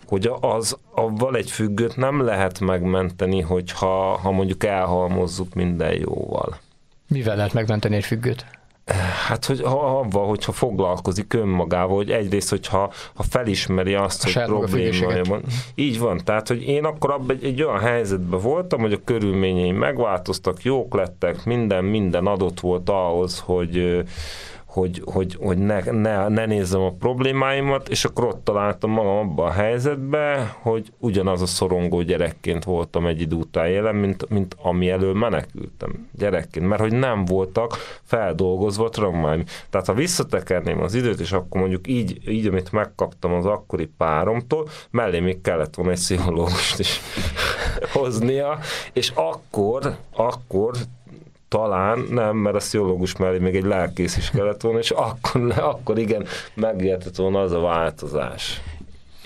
[0.07, 6.59] hogy az, avval egy függőt nem lehet megmenteni, hogyha ha mondjuk elhalmozzuk minden jóval.
[7.09, 8.47] Mivel lehet megmenteni egy függőt?
[9.27, 14.45] Hát, hogy ha, avval, hogyha foglalkozik önmagával, hogy egyrészt, hogyha ha felismeri azt, a hogy
[14.45, 15.43] problémája van.
[15.75, 19.77] Így van, tehát, hogy én akkor abban egy, egy olyan helyzetben voltam, hogy a körülményeim
[19.77, 24.03] megváltoztak, jók lettek, minden, minden adott volt ahhoz, hogy
[24.77, 29.47] hogy, hogy, hogy ne, ne, ne nézzem a problémáimat, és akkor ott találtam magam abban
[29.47, 34.91] a helyzetben, hogy ugyanaz a szorongó gyerekként voltam egy idő után jelen, mint, mint ami
[34.91, 39.45] elől menekültem gyerekként, mert hogy nem voltak feldolgozva traumáim.
[39.71, 44.69] Tehát ha visszatekerném az időt, és akkor mondjuk így, így amit megkaptam az akkori páromtól,
[44.91, 47.01] mellé még kellett volna egy pszichológust is
[47.93, 48.59] hoznia,
[48.93, 50.73] és akkor, akkor
[51.57, 55.99] talán nem, mert a sziológus mellé még egy lelkész is kellett volna, és akkor, akkor
[55.99, 58.61] igen, megértett volna az a változás.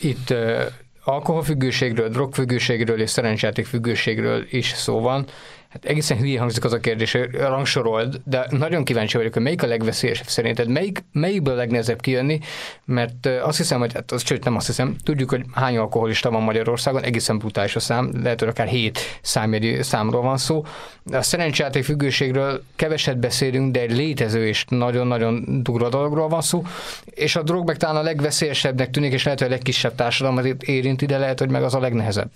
[0.00, 0.60] Itt uh,
[1.04, 5.26] alkoholfüggőségről, drogfüggőségről és szerencsáték függőségről is szó van.
[5.70, 9.62] Hát egészen hülye hangzik az a kérdés, hogy rangsorold, de nagyon kíváncsi vagyok, hogy melyik
[9.62, 12.38] a legveszélyesebb szerinted, melyik, melyikből a legnehezebb kijönni,
[12.85, 16.42] mert azt hiszem, hogy hát az, sőt nem azt hiszem, tudjuk, hogy hány alkoholista van
[16.42, 20.64] Magyarországon, egészen brutális a szám, lehet, hogy akár hét számjegyű számról van szó.
[21.12, 26.62] A szerencsáték függőségről keveset beszélünk, de egy létező és nagyon-nagyon durva dologról van szó,
[27.04, 31.06] és a drog meg talán a legveszélyesebbnek tűnik, és lehet, hogy a legkisebb társadalmat érinti,
[31.06, 32.30] de lehet, hogy meg az a legnehezebb.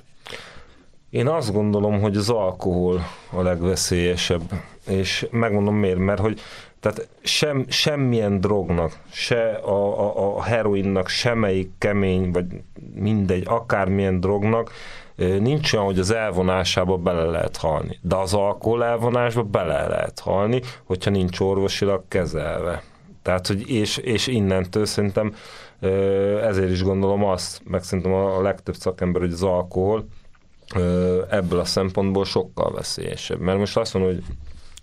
[1.14, 3.00] Én azt gondolom, hogy az alkohol
[3.30, 4.42] a legveszélyesebb,
[4.86, 6.40] és megmondom miért, mert hogy
[6.80, 12.46] tehát sem, semmilyen drognak, se a, a, a heroinnak, semmelyik kemény, vagy
[12.94, 14.70] mindegy, akármilyen drognak,
[15.16, 17.98] nincs olyan, hogy az elvonásába bele lehet halni.
[18.00, 22.82] De az alkohol elvonásba bele lehet halni, hogyha nincs orvosilag kezelve.
[23.22, 25.34] Tehát, hogy és, és innentől szerintem
[26.42, 30.04] ezért is gondolom azt, meg szerintem a legtöbb szakember, hogy az alkohol
[31.30, 33.40] ebből a szempontból sokkal veszélyesebb.
[33.40, 34.24] Mert most azt mondom, hogy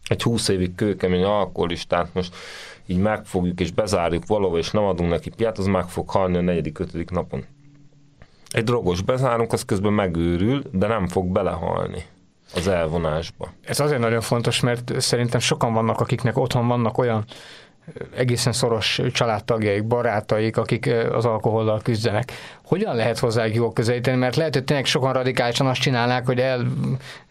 [0.08, 2.36] egy 20 évig kőkemény alkoholistát most
[2.86, 6.42] így megfogjuk és bezárjuk valahol, és nem adunk neki piát, az meg fog halni a
[6.42, 7.46] negyedik, ötödik napon.
[8.50, 12.06] Egy drogos bezárunk, az közben megőrül, de nem fog belehalni
[12.56, 13.52] az elvonásba.
[13.62, 17.26] Ez azért nagyon fontos, mert szerintem sokan vannak, akiknek otthon vannak olyan
[18.16, 22.32] egészen szoros családtagjaik, barátaik, akik az alkohollal küzdenek.
[22.66, 24.18] Hogyan lehet hozzájuk jól közelíteni?
[24.18, 26.44] Mert lehet, hogy tényleg sokan radikálisan azt csinálnák, hogy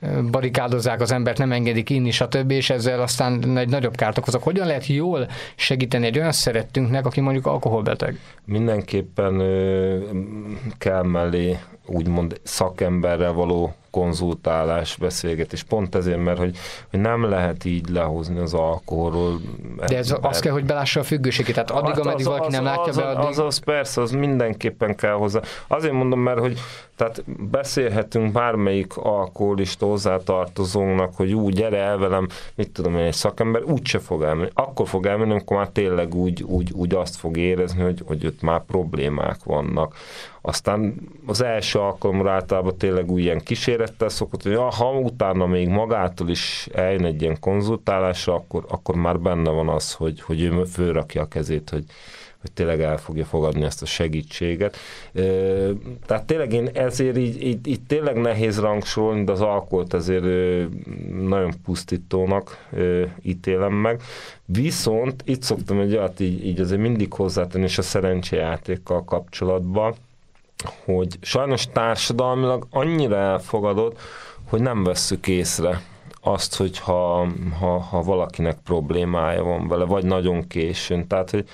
[0.00, 4.42] elbarikádozzák az embert, nem engedik inni, stb., és ezzel aztán egy nagyobb kárt okozok.
[4.42, 8.18] Hogyan lehet jól segíteni egy olyan szerettünknek, aki mondjuk alkoholbeteg?
[8.44, 9.42] Mindenképpen
[10.78, 15.62] kell mellé úgymond szakemberrel való konzultálás, beszélgetés.
[15.62, 16.56] Pont ezért, mert hogy,
[16.90, 19.40] hogy nem lehet így lehozni az alkoholról.
[19.88, 20.24] De ez mert...
[20.24, 21.54] azt kell, hogy belássa a függőségét.
[21.54, 23.28] Tehát addig, hát ameddig az, valaki az, nem látja az, be, addig...
[23.28, 25.40] Az, az, persze, az mindenképpen kell hozzá.
[25.66, 26.58] Azért mondom, mert hogy
[27.00, 33.62] tehát beszélhetünk bármelyik alkoholista hozzátartozónak, hogy úgy gyere el velem, mit tudom én, egy szakember,
[33.62, 34.50] úgyse fog elmenni.
[34.54, 38.42] Akkor fog elmenni, amikor már tényleg úgy, úgy, úgy azt fog érezni, hogy, hogy ott
[38.42, 39.94] már problémák vannak.
[40.40, 40.94] Aztán
[41.26, 43.42] az első alkalomra általában tényleg úgy ilyen
[43.80, 49.20] kísérettel szokott, hogy ha utána még magától is eljön egy ilyen konzultálásra, akkor, akkor már
[49.20, 51.84] benne van az, hogy, hogy ő fölrakja a kezét, hogy,
[52.40, 54.76] hogy tényleg el fogja fogadni ezt a segítséget.
[56.06, 60.24] Tehát tényleg én ezért így, így, így tényleg nehéz rangsolni, de az alkoholt ezért
[61.20, 62.68] nagyon pusztítónak
[63.22, 64.00] ítélem meg.
[64.44, 69.94] Viszont itt szoktam egy olyat így, így azért mindig hozzátenni, és a szerencsejátékkal kapcsolatban,
[70.84, 73.98] hogy sajnos társadalmilag annyira elfogadott,
[74.48, 75.80] hogy nem vesszük észre
[76.20, 77.26] azt, hogy ha,
[77.58, 81.06] ha, ha valakinek problémája van vele, vagy nagyon későn.
[81.06, 81.48] Tehát, hogy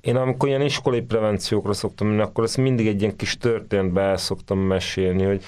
[0.00, 4.16] én amikor ilyen iskolai prevenciókra szoktam menni, akkor ezt mindig egy ilyen kis történetbe el
[4.16, 5.44] szoktam mesélni, hogy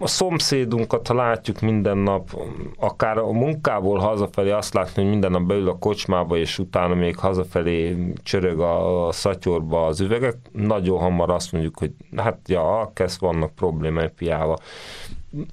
[0.00, 2.40] a szomszédunkat, ha látjuk minden nap,
[2.76, 7.16] akár a munkából hazafelé azt látni, hogy minden nap beül a kocsmába, és utána még
[7.16, 13.20] hazafelé csörög a, a szatyorba az üvegek, nagyon hamar azt mondjuk, hogy hát ja, kezd
[13.20, 14.58] vannak problémák piával.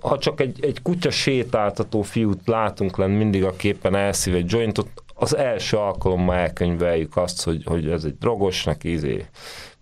[0.01, 4.89] Ha csak egy, egy kutya sétáltató fiút látunk lenn mindig a képen elszív egy jointot,
[5.19, 9.25] az első alkalommal elkönyveljük azt, hogy, hogy ez egy drogos, neki izé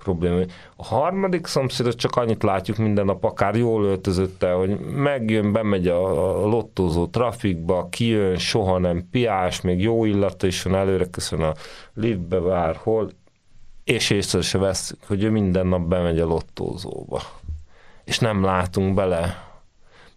[0.06, 0.44] probléma.
[0.76, 6.44] A harmadik szomszédot csak annyit látjuk minden nap, akár jól öltözötte, hogy megjön, bemegy a,
[6.44, 11.54] a lottózó trafikba, kijön, soha nem piás, még jó illata is van előre, köszön a
[11.94, 13.12] liftbe vár, hol,
[13.84, 17.22] és észre se vesz, hogy ő minden nap bemegy a lottózóba.
[18.04, 19.44] És nem látunk bele.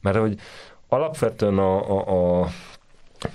[0.01, 0.38] Mert hogy
[0.88, 2.48] alapvetően a, a, a,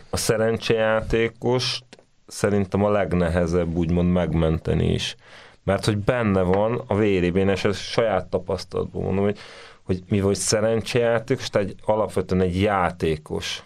[0.10, 1.86] a szerencsejátékost
[2.28, 5.16] szerintem a legnehezebb úgymond megmenteni is
[5.64, 9.38] mert hogy benne van a vérében, és ez saját tapasztalatból mondom, hogy,
[9.84, 13.64] hogy mi vagy szerencsejátékos, tehát egy, alapvetően egy játékos,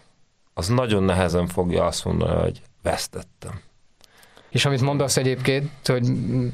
[0.54, 3.60] az nagyon nehezen fogja azt mondani, hogy vesztettem.
[4.50, 6.08] És amit mondasz egyébként, hogy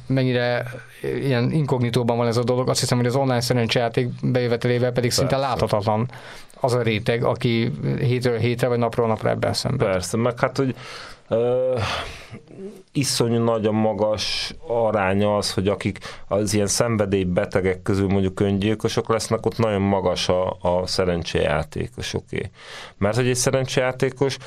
[0.07, 0.65] mennyire
[1.01, 5.19] ilyen inkognitóban van ez a dolog, azt hiszem, hogy az online szerencsejáték bejövetelével pedig Persze.
[5.19, 6.09] szinte láthatatlan
[6.59, 9.91] az a réteg, aki hétről hétre vagy napról napra ebben szemben.
[9.91, 10.75] Persze, meg hát, hogy
[11.29, 11.81] uh,
[12.91, 19.45] iszonyú nagy a magas aránya az, hogy akik az ilyen szenvedélybetegek közül mondjuk öngyilkosok lesznek,
[19.45, 22.49] ott nagyon magas a, a szerencsejátékosoké.
[22.97, 24.37] Mert hogy egy szerencsejátékos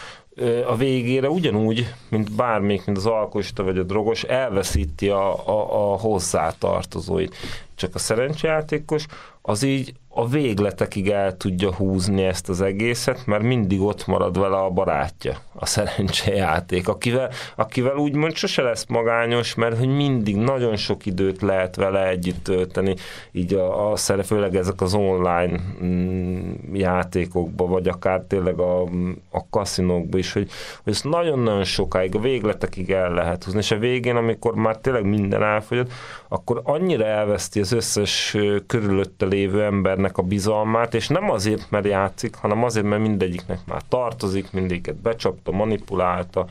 [0.67, 5.99] a végére ugyanúgy, mint bármelyik, mint az alkoholista vagy a drogos, elveszíti a, a, a
[5.99, 7.37] hozzátartozóit.
[7.75, 9.07] Csak a szerencsejátékos
[9.43, 14.57] az így a végletekig el tudja húzni ezt az egészet, mert mindig ott marad vele
[14.57, 21.07] a barátja, a szerencsejáték, akivel, akivel úgymond sose lesz magányos, mert hogy mindig nagyon sok
[21.07, 22.95] időt lehet vele együtt tölteni,
[23.33, 28.83] így a, a főleg ezek az online mm, játékokba, vagy akár tényleg a,
[29.31, 30.51] a kaszinókba is, hogy,
[30.85, 35.05] hogy ezt nagyon-nagyon sokáig, a végletekig el lehet húzni, és a végén, amikor már tényleg
[35.05, 35.93] minden elfogyott,
[36.29, 42.35] akkor annyira elveszti az összes körülötte lévő embernek a bizalmát, és nem azért, mert játszik,
[42.35, 46.47] hanem azért, mert mindegyiknek már tartozik, mindegyiket becsapta, manipulálta,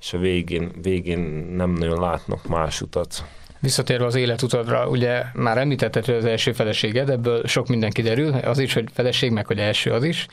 [0.00, 1.18] és a végén, végén
[1.56, 3.24] nem nagyon látnak más utat.
[3.60, 8.58] Visszatérve az életutadra, ugye már említetted, hogy az első feleséged, ebből sok minden kiderül, az
[8.58, 10.26] is, hogy feleség, meg hogy első az is.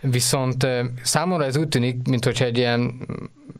[0.00, 0.66] Viszont
[1.02, 3.06] számomra ez úgy tűnik, mintha egy ilyen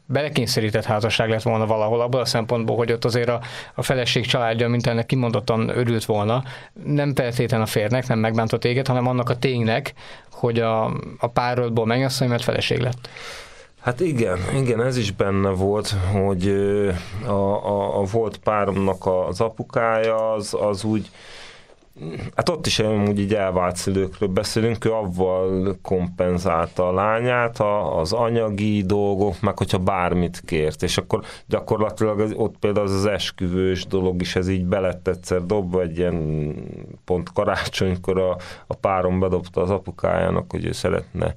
[0.06, 3.40] belekényszerített házasság lett volna valahol, abban a szempontból, hogy ott azért a,
[3.74, 6.42] a feleség családja, mint ennek kimondottan örült volna,
[6.84, 9.92] nem feltétlen a férnek, nem megbántott téged, hanem annak a ténynek,
[10.32, 10.84] hogy a,
[11.18, 13.08] a párodból megnyasszony, mert feleség lett.
[13.80, 16.48] Hát igen, igen, ez is benne volt, hogy
[17.26, 17.30] a,
[17.66, 21.10] a, a volt páromnak az apukája az, az úgy
[22.34, 27.60] Hát ott is úgy így elvált szülőkről beszélünk, ő avval kompenzálta a lányát,
[27.96, 33.86] az anyagi dolgok, meg hogyha bármit kért, és akkor gyakorlatilag ott például az, az esküvős
[33.86, 36.54] dolog is, ez így belett egyszer dobva, egy ilyen
[37.04, 41.34] pont karácsonykor a, a párom bedobta az apukájának, hogy ő szeretne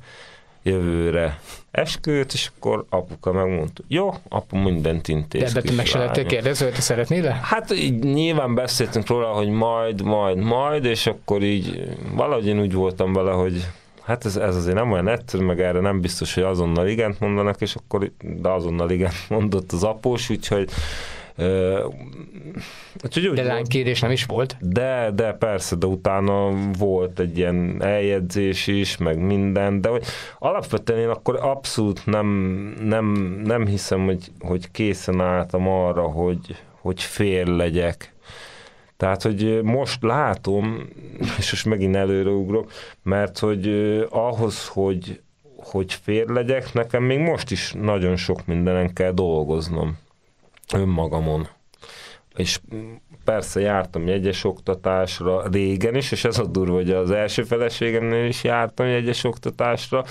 [0.70, 1.40] jövőre
[1.72, 5.54] esküvőt, és akkor apuka megmondta, jó, apu mindent intéz.
[5.54, 7.40] De, de meg se lettél kérdező, hogy te szeretnél -e?
[7.42, 12.74] Hát így nyilván beszéltünk róla, hogy majd, majd, majd, és akkor így valahogy én úgy
[12.74, 13.66] voltam vele, hogy
[14.04, 17.62] hát ez, ez azért nem olyan egyszerű, meg erre nem biztos, hogy azonnal igent mondanak,
[17.62, 20.70] és akkor de azonnal igent mondott az após, úgyhogy
[23.04, 24.58] Úgyhogy de lánykérés nem is volt?
[24.60, 30.04] De, de persze, de utána volt egy ilyen eljegyzés is, meg minden, de hogy
[30.40, 32.28] alapvetően én akkor abszolút nem,
[32.84, 33.06] nem,
[33.44, 38.14] nem hiszem, hogy, hogy készen álltam arra, hogy, hogy fér legyek.
[38.98, 40.90] Tehát, hogy most látom,
[41.38, 42.72] és most megint előreugrok,
[43.04, 43.68] mert hogy
[44.10, 45.22] ahhoz, hogy,
[45.56, 49.98] hogy fér legyek, nekem még most is nagyon sok mindenen kell dolgoznom
[50.74, 51.48] önmagamon.
[52.36, 52.60] És
[53.24, 58.44] persze jártam jegyes oktatásra régen is, és ez a durva, hogy az első feleségemnél is
[58.44, 60.04] jártam jegyes oktatásra.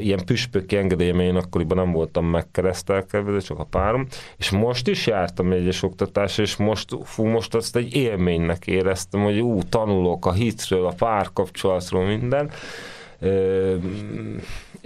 [0.00, 4.06] Ilyen püspöki engedélyem én akkoriban nem voltam megkeresztelkedve, csak a párom.
[4.36, 9.40] És most is jártam jegyes oktatásra, és most, fú, most azt egy élménynek éreztem, hogy
[9.40, 12.50] ú, tanulok a hitről, a párkapcsolatról, minden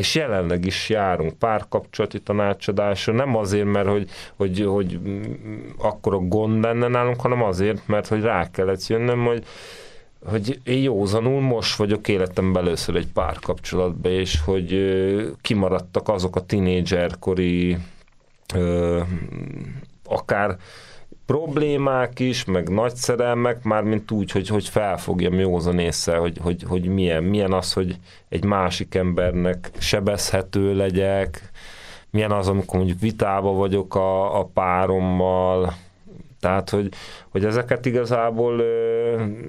[0.02, 5.00] és jelenleg is járunk párkapcsolati tanácsadásra, nem azért, mert hogy, hogy, hogy
[5.78, 9.44] akkor a gond lenne nálunk, hanem azért, mert hogy rá kellett jönnöm, hogy,
[10.24, 14.94] hogy én józanul most vagyok életem először egy párkapcsolatban, és hogy
[15.40, 17.76] kimaradtak azok a tinédzserkori
[20.04, 20.56] akár
[21.26, 26.84] problémák is, meg nagy szerelmek, mármint úgy, hogy, hogy felfogjam józan észre, hogy, hogy, hogy
[26.84, 27.96] milyen, milyen az, hogy
[28.28, 31.50] egy másik embernek sebezhető legyek,
[32.10, 35.74] milyen az, amikor mondjuk vitába vagyok a, a párommal,
[36.42, 36.88] tehát, hogy,
[37.28, 38.62] hogy ezeket igazából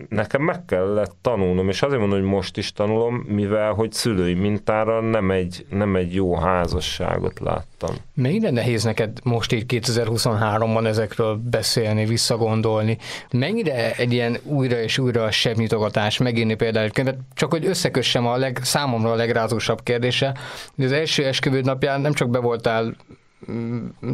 [0.09, 5.01] nekem meg kellett tanulnom, és azért mondom, hogy most is tanulom, mivel, hogy szülői mintára
[5.01, 7.95] nem egy, nem egy jó házasságot láttam.
[8.13, 12.97] Mennyire nehéz neked most így 2023-ban ezekről beszélni, visszagondolni?
[13.31, 18.37] Mennyire egy ilyen újra és újra a sebnyitogatás, megírni például könyvet, csak hogy összekössem a
[18.37, 20.37] leg, számomra a legrázósabb kérdése,
[20.75, 22.95] hogy az első esküvőd napján nem csak be voltál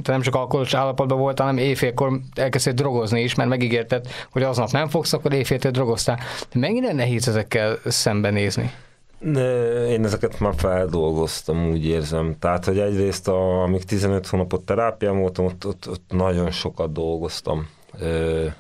[0.02, 4.72] te nem csak alkoholos állapotban voltál, hanem éjfélkor elkezdtél drogozni is, mert megígérted, hogy aznap
[4.72, 6.20] nem fogsz, akkor éjféltől drogoztál.
[6.52, 8.72] De mennyire nehéz ezekkel szembenézni?
[9.90, 12.36] Én ezeket már feldolgoztam, úgy érzem.
[12.40, 17.68] Tehát, hogy egyrészt, a, amíg 15 hónapot terápiám voltam, ott, ott, ott nagyon sokat dolgoztam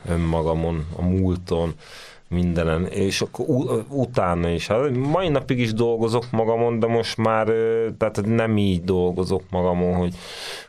[0.07, 1.73] önmagamon, a múlton,
[2.29, 3.45] mindenen, és akkor
[3.89, 4.67] utána is.
[4.67, 7.45] Hát mai napig is dolgozok magamon, de most már
[7.97, 10.15] tehát nem így dolgozok magamon, hogy,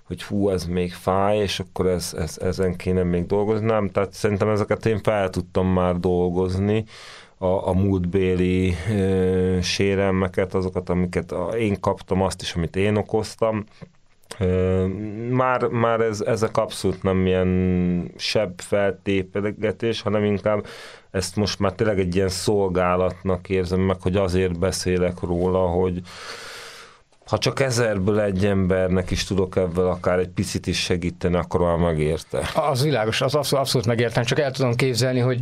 [0.06, 3.66] hogy hú, ez még fáj, és akkor ez, ez, ezen kéne még dolgozni.
[3.66, 6.84] Nem, tehát szerintem ezeket én fel tudtam már dolgozni,
[7.42, 13.64] a, a múltbéli ö, sérelmeket, azokat, amiket én kaptam, azt is, amit én okoztam.
[15.30, 20.66] Már, már ez, ezek abszolút nem ilyen sebb feltépegetés, hanem inkább
[21.10, 26.00] ezt most már tényleg egy ilyen szolgálatnak érzem meg, hogy azért beszélek róla, hogy
[27.26, 31.76] ha csak ezerből egy embernek is tudok ebből akár egy picit is segíteni, akkor már
[31.76, 32.50] megérte.
[32.54, 35.38] Az világos, az abszolút, abszolút megértem, csak el tudom képzelni, hogy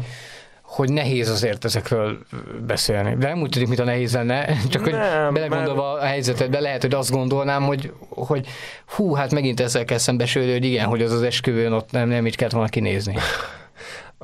[0.68, 2.18] hogy nehéz azért ezekről
[2.66, 3.16] beszélni.
[3.16, 6.02] De nem úgy tűnik, mint a nehéz lenne, csak hogy nem, belegondolva mert...
[6.02, 8.46] a helyzetedbe lehet, hogy azt gondolnám, hogy, hogy
[8.87, 12.26] hú, hát megint ezzel kell szembesülni, hogy igen, hogy az az esküvőn ott nem, nem
[12.26, 13.14] így kellett volna kinézni.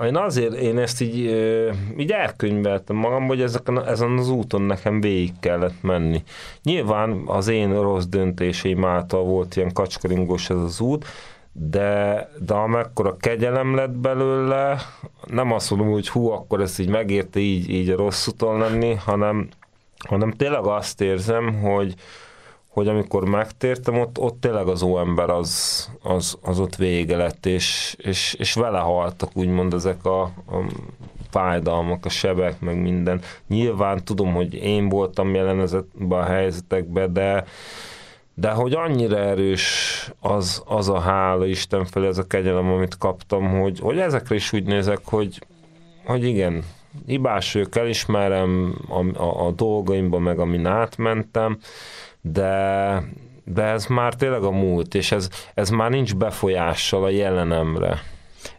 [0.02, 1.16] Én azért, én ezt így,
[1.98, 6.22] így elkönyveltem magam, hogy ezeken, ezen az úton nekem végig kellett menni.
[6.62, 11.06] Nyilván az én rossz döntéseim által volt ilyen kacskaringós ez az út,
[11.56, 14.78] de, de amekkora kegyelem lett belőle,
[15.26, 18.94] nem azt mondom, hogy hú, akkor ezt így megérte így, így a rossz úton lenni,
[18.94, 19.48] hanem,
[20.08, 21.94] hanem tényleg azt érzem, hogy,
[22.68, 27.96] hogy amikor megtértem, ott, ott tényleg az óember az, az, az ott vége lett, és,
[27.98, 30.64] és, és vele haltak úgymond ezek a, a
[31.30, 33.20] fájdalmak, a sebek, meg minden.
[33.48, 37.44] Nyilván tudom, hogy én voltam jelen ezekben a helyzetekben, de,
[38.34, 43.60] de hogy annyira erős az, az a hála Isten felé, ez a kegyelem, amit kaptam,
[43.60, 45.46] hogy, hogy ezekre is úgy nézek, hogy,
[46.04, 46.64] hogy igen,
[47.06, 51.58] hibás vagyok, elismerem a, a, a dolgaimban, meg amin átmentem,
[52.20, 53.02] de,
[53.44, 58.02] de ez már tényleg a múlt, és ez, ez már nincs befolyással a jelenemre.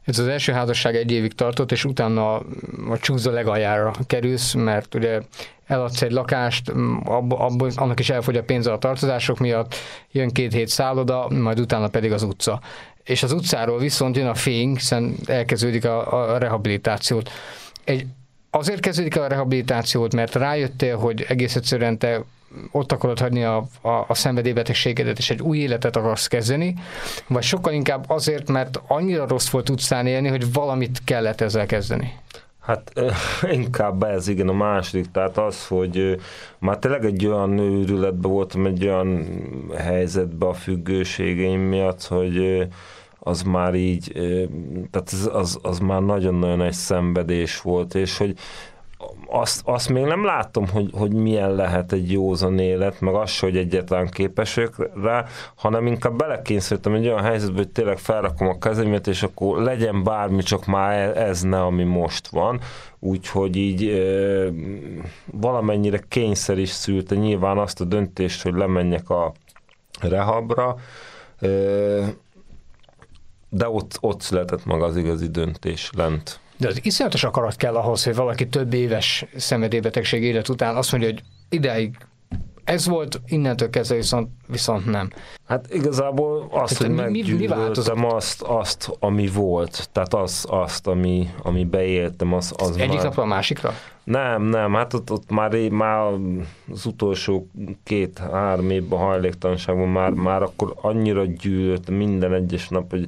[0.04, 2.36] Ez az első házasság egy évig tartott, és utána
[2.90, 5.22] a csúszda legaljára kerülsz, mert ugye
[5.68, 6.70] eladsz egy lakást,
[7.04, 9.76] abba, abba, annak is elfogy a pénze a tartozások miatt,
[10.12, 12.62] jön két hét szálloda, majd utána pedig az utca.
[13.04, 17.30] És az utcáról viszont jön a fény, hiszen elkezdődik a, a rehabilitációt.
[17.84, 18.06] Egy,
[18.50, 22.24] azért kezdődik a rehabilitációt, mert rájöttél, hogy egész egyszerűen te
[22.72, 26.74] ott akarod hagyni a, a, a szenvedélybetegségedet, és egy új életet akarsz kezdeni,
[27.28, 32.14] vagy sokkal inkább azért, mert annyira rossz volt utcán élni, hogy valamit kellett ezzel kezdeni?
[32.66, 32.91] Hát
[33.51, 36.20] inkább ez, igen, a második, tehát az, hogy
[36.60, 39.26] már tényleg egy olyan őrületben voltam, egy olyan
[39.78, 42.68] helyzetben a függőségeim miatt, hogy
[43.20, 44.12] az már így,
[44.91, 48.38] tehát az, az, az már nagyon-nagyon egy szenvedés volt, és hogy
[49.28, 53.58] azt, azt még nem látom, hogy, hogy milyen lehet egy józan élet, meg az, hogy
[53.58, 55.26] egyetlen képes vagyok rá,
[55.56, 60.43] hanem inkább belekényszerítem egy olyan helyzetbe, hogy tényleg felrakom a kezemet, és akkor legyen bármi,
[60.43, 62.60] csak már ez ne, ami most van.
[62.99, 63.99] Úgyhogy így e,
[65.26, 69.34] valamennyire kényszer is szülte nyilván azt a döntést, hogy lemenjek a
[70.01, 70.76] rehabra,
[71.39, 71.47] e,
[73.49, 76.39] de ott, ott született maga az igazi döntés lent.
[76.58, 81.10] De az iszonyatos akarat kell ahhoz, hogy valaki több éves szenvedélybetegség élet után azt mondja,
[81.10, 81.97] hogy ideig
[82.66, 85.10] ez volt, innentől kezdve viszont, viszont nem.
[85.47, 89.89] Hát igazából azt, Tehát hogy mi, meggyűlöltem mi azt, azt, ami volt.
[89.91, 93.03] Tehát az, azt, ami, ami beéltem, az, az Egyik már...
[93.03, 93.74] napra a másikra?
[94.03, 96.12] Nem, nem, hát ott, ott már, már
[96.72, 97.47] az utolsó
[97.84, 103.06] két-három évben hajléktalanságban már, már akkor annyira gyűlölt minden egyes nap, hogy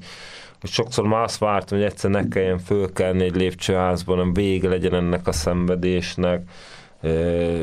[0.68, 4.94] hogy sokszor már azt vártam, hogy egyszer ne kelljen fölkelni egy lépcsőházban, hanem vége legyen
[4.94, 6.50] ennek a szenvedésnek,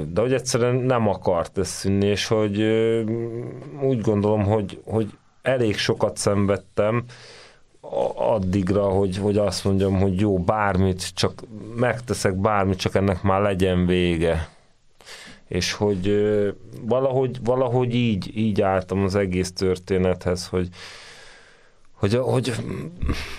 [0.08, 2.62] de hogy egyszerűen nem akart ez szűnni, és hogy
[3.82, 5.10] úgy gondolom, hogy, hogy
[5.42, 7.04] elég sokat szenvedtem,
[8.14, 11.42] addigra, hogy, hogy azt mondjam, hogy jó, bármit, csak
[11.76, 14.48] megteszek bármit, csak ennek már legyen vége.
[15.48, 16.32] És hogy
[16.82, 20.68] valahogy, valahogy így, így álltam az egész történethez, hogy,
[22.04, 22.52] hogy, hogy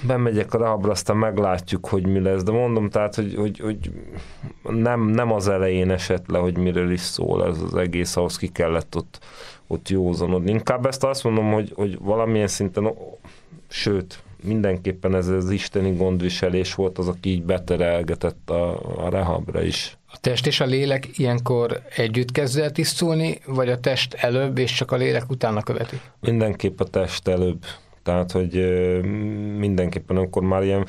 [0.07, 2.43] bemegyek a rahabra, aztán meglátjuk, hogy mi lesz.
[2.43, 3.91] De mondom, tehát, hogy, hogy, hogy
[4.70, 8.47] nem, nem az elején esett le, hogy miről is szól ez az egész, ahhoz ki
[8.47, 9.20] kellett ott,
[9.68, 10.51] ott józanodni.
[10.51, 12.93] Inkább ezt azt mondom, hogy, hogy valamilyen szinten,
[13.68, 19.97] sőt, mindenképpen ez az isteni gondviselés volt az, aki így beterelgetett a, a rehabra is.
[20.11, 24.74] A test és a lélek ilyenkor együtt kezd el tisztulni, vagy a test előbb, és
[24.74, 25.99] csak a lélek utána követi?
[26.20, 27.66] Mindenképp a test előbb.
[28.06, 28.53] Tehát, hogy
[29.58, 30.86] mindenképpen akkor már ilyen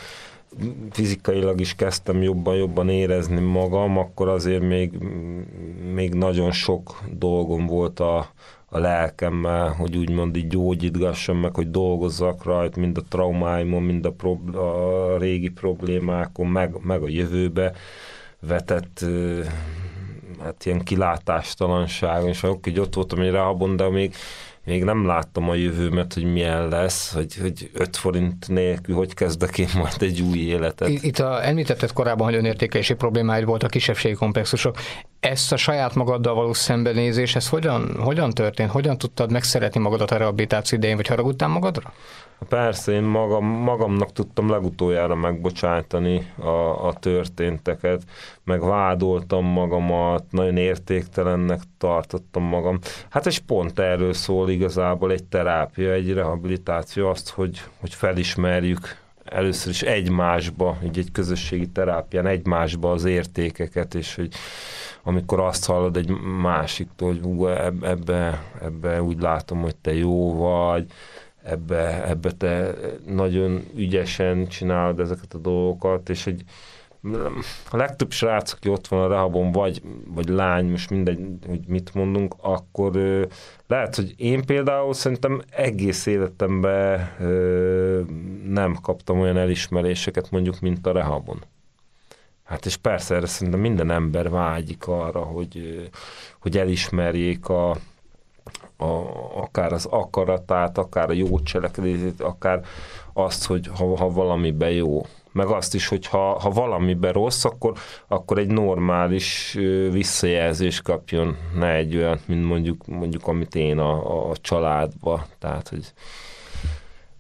[0.91, 4.99] fizikailag is kezdtem jobban-jobban érezni magam, akkor azért még,
[5.95, 8.31] még nagyon sok dolgom volt a,
[8.69, 14.13] a lelkemmel, hogy úgymond így gyógyítgassam meg, hogy dolgozzak rajta, mind a traumáimon, mind a,
[14.13, 17.73] prob- a régi problémákon, meg, meg a jövőbe
[18.41, 19.05] vetett
[20.43, 24.15] hát ilyen kilátástalanságon, és akkor így ott voltam egy rábon, de még
[24.67, 29.59] még nem láttam a jövőmet, hogy milyen lesz, hogy, hogy 5 forint nélkül hogy kezdek
[29.59, 30.89] én majd egy új életet.
[30.89, 34.77] Itt a, említetted korábban, hogy önértékelési problémáid volt a kisebbségi komplexusok.
[35.21, 38.71] Ezt a saját magaddal való szembenézés, ez hogyan, hogyan történt?
[38.71, 41.93] Hogyan tudtad megszeretni magadat a rehabilitáció idején, vagy haragudtál magadra?
[42.49, 48.03] Persze, én magam, magamnak tudtam legutoljára megbocsájtani a, a történteket,
[48.45, 52.79] meg vádoltam magamat, nagyon értéktelennek tartottam magam.
[53.09, 59.73] Hát és pont erről szól igazából egy terápia, egy rehabilitáció, azt, hogy, hogy felismerjük először
[59.73, 64.29] is egymásba, így egy közösségi terápián egymásba az értékeket, és hogy
[65.03, 66.11] amikor azt hallod egy
[66.43, 67.47] másiktól, hogy hú,
[67.83, 70.87] ebbe, ebbe úgy látom, hogy te jó vagy,
[71.47, 72.75] ebbe, ebbe te
[73.07, 76.45] nagyon ügyesen csinálod ezeket a dolgokat, és egy
[77.71, 81.95] a legtöbb srác, aki ott van a rehabon, vagy, vagy lány, most mindegy, hogy mit
[81.95, 83.25] mondunk, akkor ö,
[83.67, 88.01] lehet, hogy én például szerintem egész életemben ö,
[88.45, 91.45] nem kaptam olyan elismeréseket mondjuk, mint a rehabon.
[92.45, 95.89] Hát és persze erre szerintem minden ember vágyik arra, hogy,
[96.39, 97.77] hogy elismerjék a,
[98.77, 99.03] a,
[99.41, 102.61] akár az akaratát, akár a jó cselekedetét, akár
[103.13, 105.07] azt, hogy ha, ha valamiben jó.
[105.33, 107.73] Meg azt is, hogy ha, ha valamiben rossz, akkor,
[108.07, 109.53] akkor egy normális
[109.91, 115.27] visszajelzést kapjon, ne egy olyan, mint mondjuk, mondjuk amit én a, a családba.
[115.39, 115.93] Tehát, hogy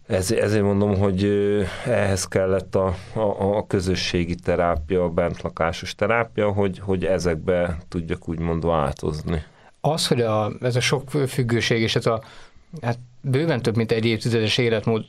[0.06, 1.24] ez, ezért mondom, hogy
[1.86, 8.66] ehhez kellett a, a, a közösségi terápia, a bentlakásos terápia, hogy, hogy ezekbe tudjak úgymond
[8.66, 9.42] változni.
[9.86, 12.22] Az, hogy a, ez a sok függőség és ez a
[12.82, 15.04] hát bőven több mint egy évtizedes életmód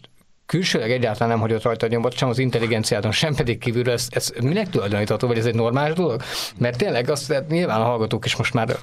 [0.48, 4.70] külsőleg egyáltalán nem hagyott rajta nyomot, sem az intelligenciádon, sem pedig kívülről, ez, ez minek
[4.70, 6.22] tulajdonítható, vagy ez egy normális dolog?
[6.58, 8.76] Mert tényleg azt, hát nyilván a hallgatók is most már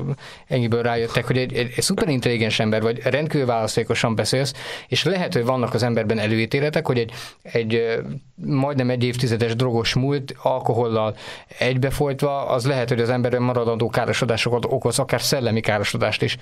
[0.46, 4.52] ennyiből rájöttek, hogy egy, egy, egy szuperintelligens ember vagy, rendkívül választékosan beszélsz,
[4.88, 7.12] és lehet, hogy vannak az emberben előítéletek, hogy egy,
[7.42, 7.98] egy
[8.34, 11.16] majdnem egy évtizedes drogos múlt alkohollal
[11.58, 16.36] egybefolytva, az lehet, hogy az emberben maradandó károsodásokat okoz, akár szellemi károsodást is.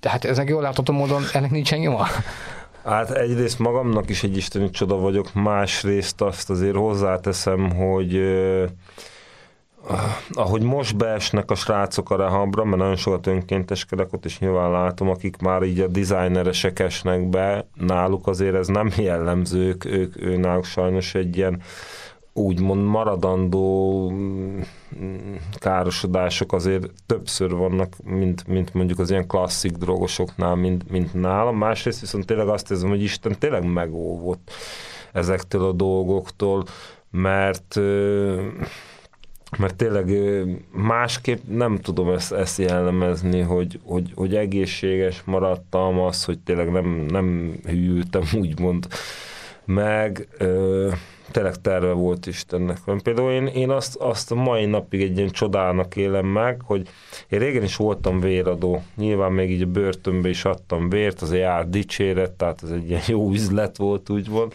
[0.00, 2.06] Tehát ezek jól látható módon ennek nincsen nyoma.
[2.84, 8.70] Hát egyrészt magamnak is egy isteni csoda vagyok, másrészt azt azért hozzáteszem, hogy uh,
[10.32, 15.08] ahogy most beesnek a srácok a rehabra, mert nagyon sokat önkénteskedek ott, és nyilván látom,
[15.08, 20.40] akik már így a designeresek esnek be, náluk azért ez nem jellemző, ők, ők, ők
[20.40, 21.62] náluk sajnos egy ilyen
[22.32, 24.60] úgymond maradandó mm,
[25.58, 31.56] károsodások azért többször vannak, mint, mint mondjuk az ilyen klasszik drogosoknál, mint, mint nálam.
[31.56, 34.50] Másrészt viszont tényleg azt érzem, hogy Isten tényleg megóvott
[35.12, 36.64] ezektől a dolgoktól,
[37.10, 37.80] mert
[39.58, 40.10] mert tényleg
[40.70, 47.06] másképp nem tudom ezt, ezt jellemezni, hogy, hogy, hogy egészséges maradtam, az, hogy tényleg nem,
[47.08, 48.86] nem hűltem, úgymond
[49.64, 50.28] meg
[51.32, 52.78] tényleg terve volt Istennek.
[53.02, 56.88] Például én, én azt, azt a mai napig egy ilyen csodának élem meg, hogy
[57.28, 58.82] én régen is voltam véradó.
[58.96, 63.02] Nyilván még így a börtönbe is adtam vért, az jár dicséret, tehát ez egy ilyen
[63.06, 64.52] jó üzlet volt, úgy van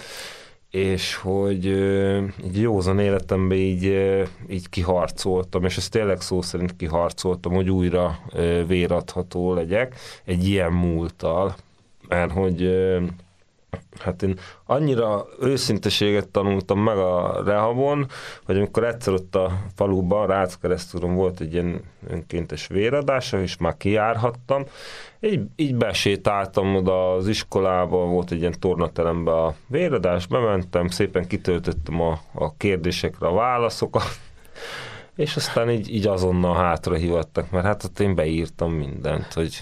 [0.69, 1.65] és hogy
[2.45, 3.83] így józan életemben így,
[4.49, 8.19] így kiharcoltam, és ezt tényleg szó szerint kiharcoltam, hogy újra
[8.67, 11.55] véradható legyek egy ilyen múlttal,
[12.07, 12.61] mert hogy
[13.99, 18.07] hát én annyira őszinteséget tanultam meg a rehabon,
[18.45, 24.65] hogy amikor egyszer ott a faluban, Ráckeresztúron volt egy ilyen önkéntes véradása, és már kijárhattam,
[25.19, 32.01] így, így besétáltam oda az iskolába, volt egy ilyen tornaterembe a véradás, bementem, szépen kitöltöttem
[32.01, 34.19] a, a kérdésekre a válaszokat,
[35.15, 39.59] és aztán így, így azonnal hátra hivattak, mert hát ott én beírtam mindent, hogy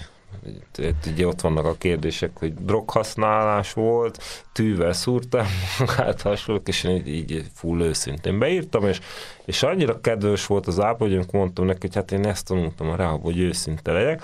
[1.06, 4.22] ugye ott vannak a kérdések, hogy droghasználás volt,
[4.52, 5.46] tűvel szúrtam
[5.78, 9.00] magát hasonlók, és én így, így full őszintén beírtam, és,
[9.44, 13.06] és annyira kedves volt az ápa, hogy mondtam neki, hogy hát én ezt tanultam rá,
[13.06, 14.22] hogy őszinte legyek,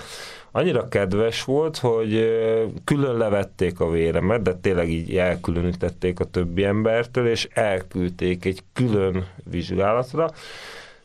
[0.55, 2.31] annyira kedves volt, hogy
[2.83, 9.27] külön levették a véremet, de tényleg így elkülönítették a többi embertől, és elküldték egy külön
[9.49, 10.31] vizsgálatra,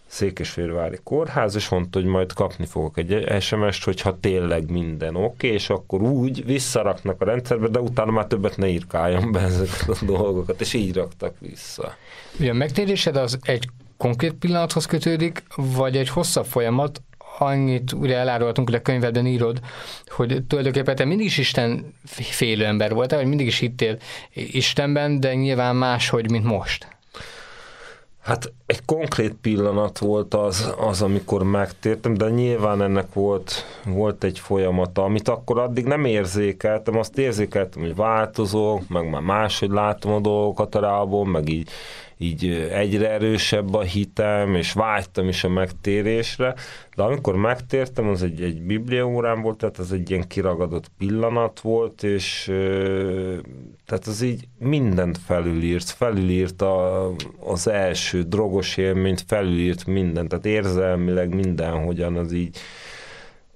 [0.08, 5.50] Székesfehérvári kórház, és mondta, hogy majd kapni fogok egy SMS-t, hogyha tényleg minden oké, okay,
[5.50, 10.04] és akkor úgy visszaraknak a rendszerbe, de utána már többet ne írkáljam be ezeket a
[10.04, 11.96] dolgokat, és így raktak vissza.
[12.40, 17.02] Ugye a megtérésed az egy konkrét pillanathoz kötődik, vagy egy hosszabb folyamat,
[17.38, 19.60] annyit ugye elárultunk, hogy a könyvedben írod,
[20.06, 23.98] hogy tulajdonképpen te mindig is Isten félő ember voltál, vagy mindig is hittél
[24.32, 26.97] Istenben, de nyilván máshogy, mint most.
[28.28, 33.52] Hát egy konkrét pillanat volt az, az, amikor megtértem, de nyilván ennek volt,
[33.86, 39.70] volt egy folyamata, amit akkor addig nem érzékeltem, azt érzékeltem, hogy változok, meg már máshogy
[39.70, 41.70] látom a dolgokat a rából, meg így
[42.18, 46.54] így egyre erősebb a hitem, és vágytam is a megtérésre,
[46.96, 52.02] de amikor megtértem, az egy, egy bibliaórám volt, tehát az egy ilyen kiragadott pillanat volt,
[52.02, 52.44] és
[53.86, 61.34] tehát az így mindent felülírt, felülírt a, az első drogos élményt, felülírt mindent, tehát érzelmileg
[61.34, 62.58] mindenhogyan az így,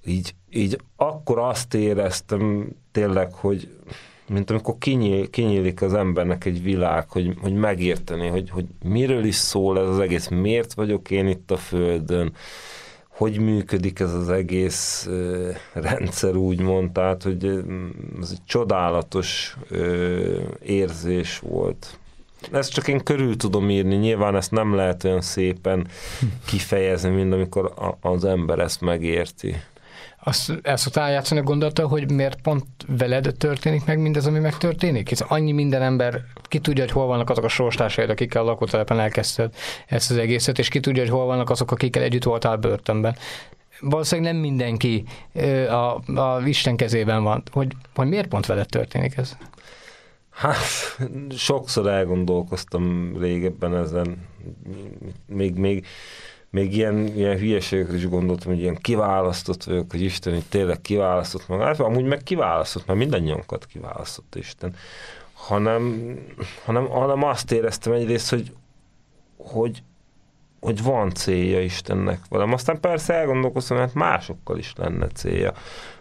[0.05, 3.69] így, így akkor azt éreztem tényleg, hogy
[4.27, 9.35] mint amikor kinyíl, kinyílik az embernek egy világ, hogy, hogy megérteni, hogy, hogy miről is
[9.35, 12.33] szól ez az egész, miért vagyok én itt a Földön,
[13.07, 15.09] hogy működik ez az egész
[15.73, 17.45] rendszer, úgymond, tehát, hogy
[18.21, 19.57] ez egy csodálatos
[20.63, 21.97] érzés volt.
[22.51, 25.87] Ezt csak én körül tudom írni, nyilván ezt nem lehet olyan szépen
[26.45, 29.55] kifejezni, mint amikor az ember ezt megérti.
[30.25, 35.09] Azt el szoktál játszani a gondolata, hogy miért pont veled történik meg mindez, ami megtörténik?
[35.09, 38.99] Hisz annyi minden ember, ki tudja, hogy hol vannak azok a sorstársaid, akikkel a lakótelepen
[38.99, 39.53] elkezdted
[39.87, 43.15] ezt az egészet, és ki tudja, hogy hol vannak azok, akikkel együtt voltál börtönben.
[43.79, 45.03] Valószínűleg nem mindenki
[45.69, 47.43] a, a Isten kezében van.
[47.51, 49.37] Hogy, hogy miért pont veled történik ez?
[50.29, 50.57] Hát,
[51.37, 54.27] sokszor elgondolkoztam régebben ezen.
[55.27, 55.85] Még, még
[56.53, 61.47] még ilyen, ilyen hülyeségekre is gondoltam, hogy ilyen kiválasztott vagyok, hogy Isten hogy tényleg kiválasztott
[61.47, 64.75] magát, amúgy meg kiválasztott, mert mindannyiunkat kiválasztott Isten,
[65.33, 66.13] hanem,
[66.65, 68.51] hanem, hanem azt éreztem egyrészt, hogy,
[69.37, 69.83] hogy
[70.59, 72.53] hogy van célja Istennek velem.
[72.53, 75.53] Aztán persze elgondolkoztam, hogy hát másokkal is lenne célja.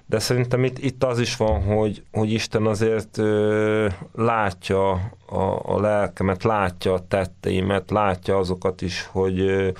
[0.06, 4.90] De szerintem itt, itt az is van, hogy, hogy Isten azért ö, látja
[5.26, 9.70] a, a lelkemet, látja a tetteimet, látja azokat is, hogy, ö,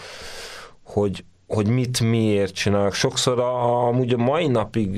[0.92, 2.94] hogy, hogy mit miért csinálok.
[2.94, 4.94] Sokszor a, amúgy a mai napig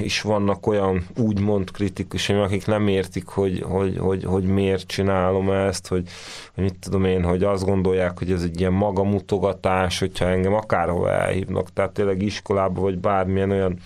[0.00, 5.88] is vannak olyan úgymond kritikusaim, akik nem értik, hogy, hogy, hogy, hogy miért csinálom ezt,
[5.88, 6.08] hogy,
[6.54, 11.10] hogy mit tudom én, hogy azt gondolják, hogy ez egy ilyen magamutogatás, hogyha engem akárhova
[11.10, 13.78] elhívnak, tehát tényleg iskolába, vagy bármilyen olyan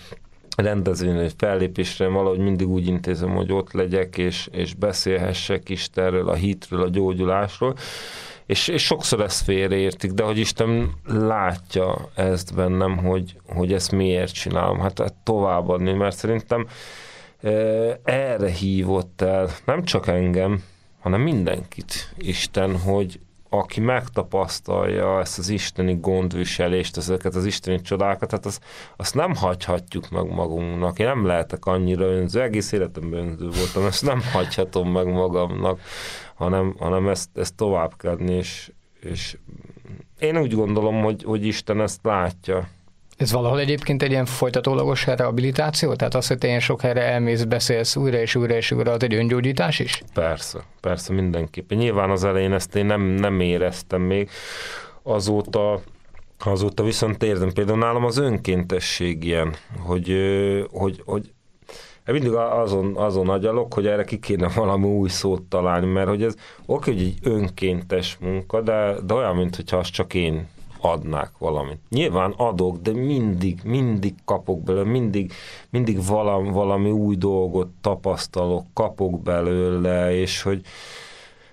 [0.55, 6.33] rendezvényen, egy fellépésre valahogy mindig úgy intézem, hogy ott legyek, és, és beszélhessek Istenről, a
[6.33, 7.75] hitről, a gyógyulásról,
[8.51, 14.33] és, és sokszor ezt félreértik, de hogy Isten látja ezt bennem, hogy, hogy ezt miért
[14.33, 16.67] csinálom, hát, hát továbbadni, mert szerintem
[17.41, 17.49] e,
[18.03, 20.63] erre hívott el nem csak engem,
[20.99, 28.45] hanem mindenkit Isten, hogy aki megtapasztalja ezt az isteni gondviselést, ezeket az isteni csodákat, hát
[28.45, 28.63] azt,
[28.97, 30.99] azt nem hagyhatjuk meg magunknak.
[30.99, 35.79] Én nem lehetek annyira önző, egész életemben önző voltam, ezt nem hagyhatom meg magamnak
[36.41, 39.37] hanem, hanem ezt, ezt tovább kell és, és
[40.19, 42.67] én úgy gondolom, hogy, hogy Isten ezt látja.
[43.17, 45.93] Ez valahol egyébként egy ilyen folytatólagos rehabilitáció?
[45.93, 49.03] Tehát az, hogy te ilyen sok helyre elmész, beszélsz újra és újra és újra, az
[49.03, 50.01] egy öngyógyítás is?
[50.13, 51.77] Persze, persze mindenképpen.
[51.77, 54.29] Nyilván az elején ezt én nem, nem éreztem még.
[55.03, 55.81] Azóta
[56.45, 60.15] Azóta viszont érzem például nálam az önkéntesség ilyen, hogy,
[60.71, 61.31] hogy, hogy
[62.11, 66.35] mindig azon, azon agyalok, hogy erre ki kéne valami új szót találni, mert hogy ez
[66.65, 70.47] oké, hogy egy önkéntes munka, de, de olyan, mintha azt csak én
[70.81, 71.79] adnák valamit.
[71.89, 75.33] Nyilván adok, de mindig, mindig kapok belőle, mindig,
[75.69, 80.61] mindig valami, valami új dolgot tapasztalok, kapok belőle, és hogy,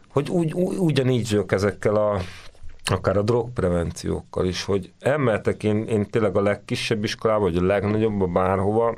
[0.09, 2.18] hogy úgy, ugyanígy vagyok ezekkel a
[2.90, 8.32] akár a drogprevenciókkal is, hogy emeltek én, én tényleg a legkisebb iskolába, vagy a legnagyobb,
[8.32, 8.96] bárhova,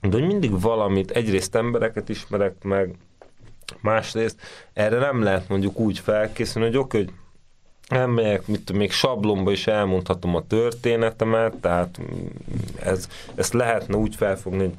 [0.00, 2.94] de hogy mindig valamit, egyrészt embereket ismerek meg,
[3.80, 4.40] másrészt
[4.72, 7.12] erre nem lehet mondjuk úgy felkészülni, hogy oké, hogy
[7.88, 12.00] elmegyek, mit még sablomba is elmondhatom a történetemet, tehát
[12.80, 14.76] ez, ezt lehetne úgy felfogni, hogy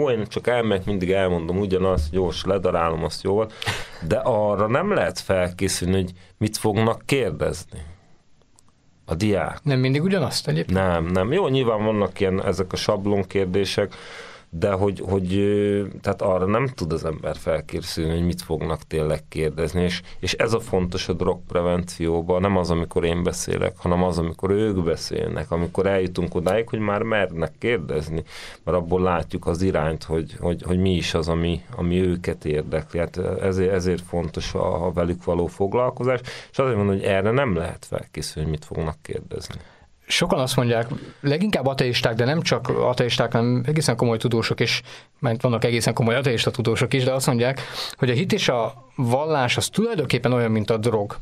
[0.00, 3.50] ó, én csak elmegyek, mindig elmondom ugyanazt, gyors ledarálom azt jól,
[4.06, 7.90] de arra nem lehet felkészülni, hogy mit fognak kérdezni
[9.04, 9.58] a diák.
[9.62, 10.78] Nem mindig ugyanazt egyébként?
[10.78, 11.32] Nem, nem.
[11.32, 13.94] Jó, nyilván vannak ilyen ezek a sablon kérdések,
[14.54, 15.28] de hogy, hogy
[16.00, 20.52] tehát arra nem tud az ember felkészülni, hogy mit fognak tényleg kérdezni, és, és ez
[20.52, 25.86] a fontos a drogprevencióban, nem az, amikor én beszélek, hanem az, amikor ők beszélnek, amikor
[25.86, 28.24] eljutunk odáig, hogy már mernek kérdezni,
[28.64, 32.98] mert abból látjuk az irányt, hogy, hogy, hogy mi is az, ami, ami őket érdekli.
[32.98, 37.56] Hát ezért, ezért fontos a, a velük való foglalkozás, és azért mondom, hogy erre nem
[37.56, 39.60] lehet felkészülni, hogy mit fognak kérdezni
[40.06, 40.88] sokan azt mondják,
[41.20, 44.82] leginkább ateisták, de nem csak ateisták, hanem egészen komoly tudósok is,
[45.18, 47.60] mert vannak egészen komoly ateista tudósok is, de azt mondják,
[47.96, 51.16] hogy a hit és a vallás az tulajdonképpen olyan, mint a drog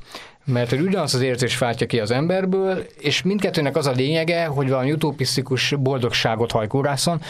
[0.44, 4.68] mert hogy ugyanaz az érzés váltja ki az emberből, és mindkettőnek az a lényege, hogy
[4.68, 7.20] valami utopisztikus boldogságot hajkórászon.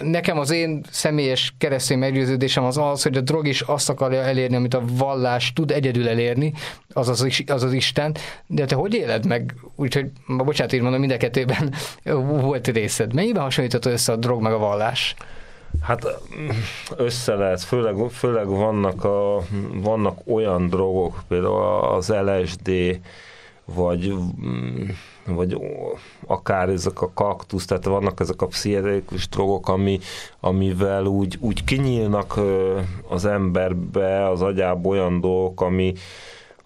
[0.00, 4.56] Nekem az én személyes keresztény meggyőződésem az az, hogy a drog is azt akarja elérni,
[4.56, 6.52] amit a vallás tud egyedül elérni,
[6.92, 9.54] az az, az, az Isten, de te hogy éled meg?
[9.76, 11.74] Úgyhogy, bocsánat, így mondom, mind a kettőben
[12.40, 13.14] volt részed.
[13.14, 15.14] Mennyiben hasonlított össze a drog meg a vallás?
[15.80, 16.20] Hát
[16.96, 19.40] össze lehet, főleg, főleg vannak, a,
[19.74, 23.00] vannak olyan drogok, például az LSD,
[23.74, 24.14] vagy,
[25.26, 25.56] vagy
[26.26, 29.98] akár ezek a kaktusz, tehát vannak ezek a pszichedelikus drogok, ami,
[30.40, 32.40] amivel úgy, úgy kinyílnak
[33.08, 35.92] az emberbe, az agyába olyan dolgok, ami,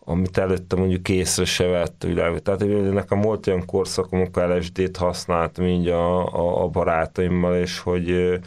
[0.04, 2.42] amit előtte mondjuk észre se vett világ.
[2.42, 8.38] Tehát nekem volt olyan korszak, amikor LSD-t használtam így a, a, a barátaimmal, és hogy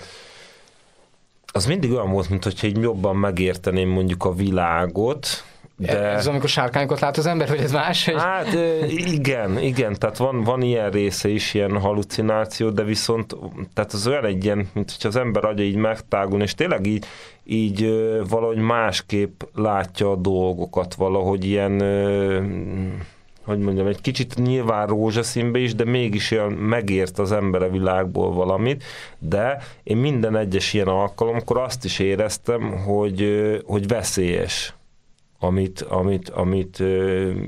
[1.56, 5.28] az mindig olyan volt, mintha így jobban megérteném mondjuk a világot,
[5.78, 6.00] de...
[6.00, 8.10] Ez amikor sárkányokat lát az ember, hogy ez más?
[8.10, 8.54] Hát
[8.88, 13.36] igen, igen, tehát van, van ilyen része is, ilyen halucináció, de viszont
[13.74, 17.06] tehát az olyan egy ilyen, mint hogyha az ember agya így megtágul, és tényleg így,
[17.44, 17.90] így
[18.30, 21.82] valahogy másképp látja a dolgokat, valahogy ilyen
[23.46, 28.34] hogy mondjam, egy kicsit nyilván rózsaszínbe is, de mégis olyan megért az ember a világból
[28.34, 28.84] valamit,
[29.20, 34.74] de én minden egyes ilyen alkalomkor azt is éreztem, hogy, hogy veszélyes
[35.40, 36.84] amit, amit, amit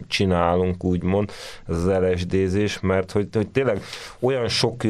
[0.08, 1.32] csinálunk, úgymond,
[1.68, 3.82] ez az LSD-zés, mert hogy, hogy tényleg
[4.20, 4.84] olyan sok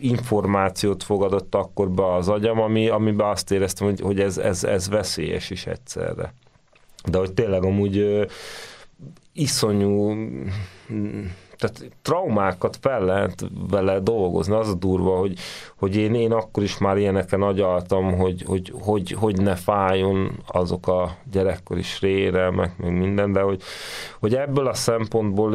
[0.00, 4.88] információt fogadott akkor be az agyam, ami, amiben azt éreztem, hogy, hogy ez, ez, ez
[4.88, 6.32] veszélyes is egyszerre.
[7.04, 8.26] De hogy tényleg amúgy
[9.32, 10.14] iszonyú
[11.58, 14.54] tehát traumákat fel lehet vele dolgozni.
[14.54, 15.38] Az a durva, hogy,
[15.76, 20.88] hogy én, én akkor is már ilyeneken agyaltam, hogy, hogy, hogy, hogy ne fájjon azok
[20.88, 23.62] a gyerekkori sérelmek, meg minden, de hogy,
[24.20, 25.54] hogy ebből a szempontból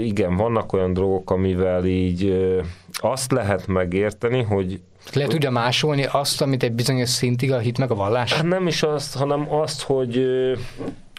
[0.00, 2.48] igen, vannak olyan drogok, amivel így
[2.92, 4.80] azt lehet megérteni, hogy
[5.12, 8.32] le tudja másolni azt, amit egy bizonyos szintig a hit meg a vallás?
[8.32, 10.24] Hát nem is azt, hanem azt, hogy,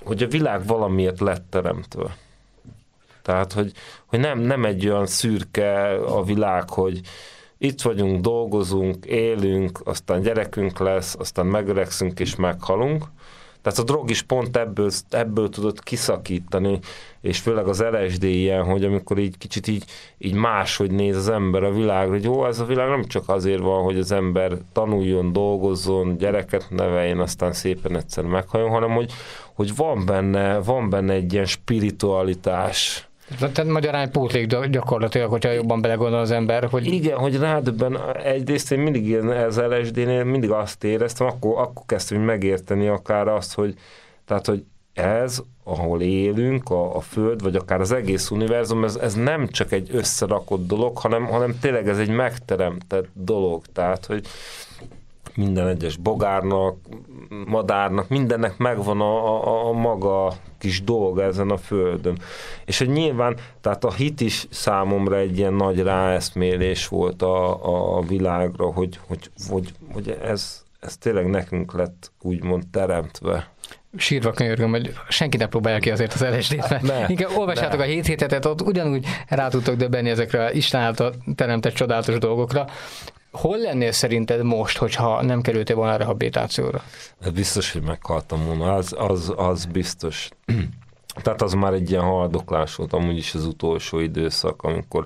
[0.05, 2.15] hogy a világ valamiért lett teremtve.
[3.21, 3.71] Tehát, hogy,
[4.05, 7.01] hogy nem, nem egy olyan szürke a világ, hogy
[7.57, 13.05] itt vagyunk, dolgozunk, élünk, aztán gyerekünk lesz, aztán megöregszünk és meghalunk.
[13.65, 16.79] Tehát a drog is pont ebből, ebből tudott kiszakítani,
[17.21, 19.83] és főleg az LSD ilyen, hogy amikor így kicsit így,
[20.17, 23.61] így máshogy néz az ember a világra, hogy jó, ez a világ nem csak azért
[23.61, 29.11] van, hogy az ember tanuljon, dolgozzon, gyereket neveljen, aztán szépen egyszer meghajjon, hanem hogy,
[29.53, 33.07] hogy van, benne, van benne egy ilyen spiritualitás,
[33.39, 36.85] tehát magyarán pótlék gyakorlatilag, hogyha jobban belegondol az ember, hogy...
[36.85, 42.21] Igen, hogy rádöbben egyrészt én mindig ilyen ez LSD-nél mindig azt éreztem, akkor, akkor kezdtem
[42.21, 43.73] megérteni akár azt, hogy
[44.25, 44.63] tehát, hogy
[44.93, 49.71] ez, ahol élünk, a, a Föld, vagy akár az egész univerzum, ez, ez nem csak
[49.71, 53.65] egy összerakott dolog, hanem, hanem tényleg ez egy megteremtett dolog.
[53.73, 54.25] Tehát, hogy
[55.35, 56.77] minden egyes bogárnak,
[57.47, 62.17] madárnak, mindennek megvan a, a, a maga kis dolga ezen a földön.
[62.65, 68.01] És hogy nyilván, tehát a hit is számomra egy ilyen nagy ráeszmélés volt a, a
[68.01, 73.53] világra, hogy, hogy, hogy, hogy ez, ez tényleg nekünk lett úgymond teremtve
[73.97, 77.85] sírva könyörgöm, hogy senki ne próbálja ki azért az LSD-t, mert ne, inkább olvassátok ne.
[77.85, 82.65] a hét hétetet, ott ugyanúgy rá tudtok döbbenni ezekre Isten által teremtett csodálatos dolgokra,
[83.35, 86.81] Hol lennél szerinted most, hogyha nem kerültél volna a rehabilitációra?
[87.19, 90.29] Ez biztos, hogy meghaltam volna, az, az, az biztos.
[91.23, 95.05] Tehát az már egy ilyen haldoklás volt amúgy is az utolsó időszak, amikor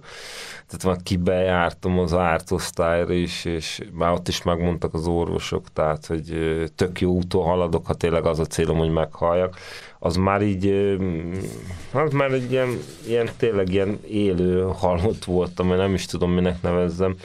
[0.68, 6.34] tehát már kibejártam az ártosztályra is, és már ott is megmondtak az orvosok, tehát hogy
[6.76, 9.56] tök jó úton haladok, ha tényleg az a célom, hogy meghalljak.
[10.00, 10.68] Az már így,
[11.92, 16.62] az már egy ilyen, ilyen tényleg ilyen élő halott voltam, mert nem is tudom, minek
[16.62, 17.16] nevezzem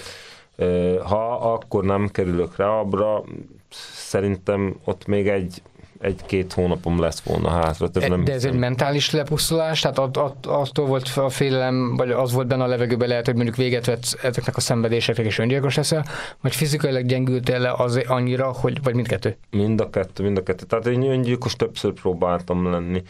[1.05, 3.25] ha akkor nem kerülök rá abra,
[3.71, 5.63] szerintem ott még egy
[6.05, 7.89] egy-két hónapom lesz volna hátra.
[7.89, 8.55] Több nem De ez hiszem.
[8.55, 9.81] egy mentális lepusztulás?
[9.81, 13.35] Tehát att, att, attól volt a félelem, vagy az volt benne a levegőben lehet, hogy
[13.35, 16.05] mondjuk véget vett ezeknek a szenvedéseknek, és öngyilkos leszel,
[16.41, 19.37] vagy fizikailag gyengültél le az annyira, hogy, vagy mindkettő?
[19.51, 20.65] Mind a kettő, mind a kettő.
[20.65, 23.03] Tehát én öngyilkos többször próbáltam lenni.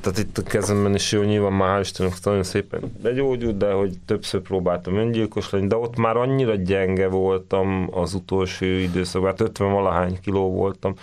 [0.00, 4.40] Tehát itt a kezemben is jó, nyilván már Istennek nagyon szépen begyógyult, de hogy többször
[4.40, 10.18] próbáltam öngyilkos lenni, de ott már annyira gyenge voltam az utolsó időszakban, hát 50 valahány
[10.20, 10.94] kiló voltam,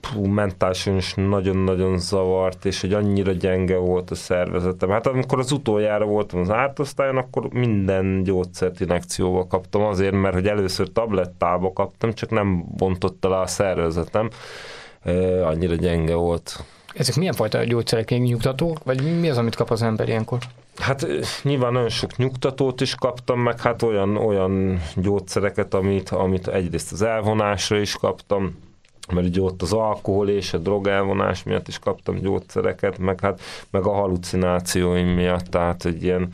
[0.00, 4.88] pú, mentálisan is nagyon-nagyon zavart, és hogy annyira gyenge volt a szervezetem.
[4.88, 10.46] Hát amikor az utoljára voltam az ártosztályon, akkor minden gyógyszert inekcióval kaptam azért, mert hogy
[10.46, 14.30] először tablettába kaptam, csak nem bontotta le a szervezetem.
[15.44, 16.64] Annyira gyenge volt.
[16.94, 20.38] Ezek milyen fajta gyógyszerek, nyugtatók, vagy mi az, amit kap az ember ilyenkor?
[20.76, 21.06] Hát
[21.42, 27.02] nyilván nagyon sok nyugtatót is kaptam, meg hát olyan, olyan gyógyszereket, amit, amit egyrészt az
[27.02, 28.56] elvonásra is kaptam,
[29.12, 33.40] mert ugye ott az alkohol és a drog elvonás miatt is kaptam gyógyszereket, meg, hát,
[33.70, 36.32] meg a halucinációim miatt, tehát egy ilyen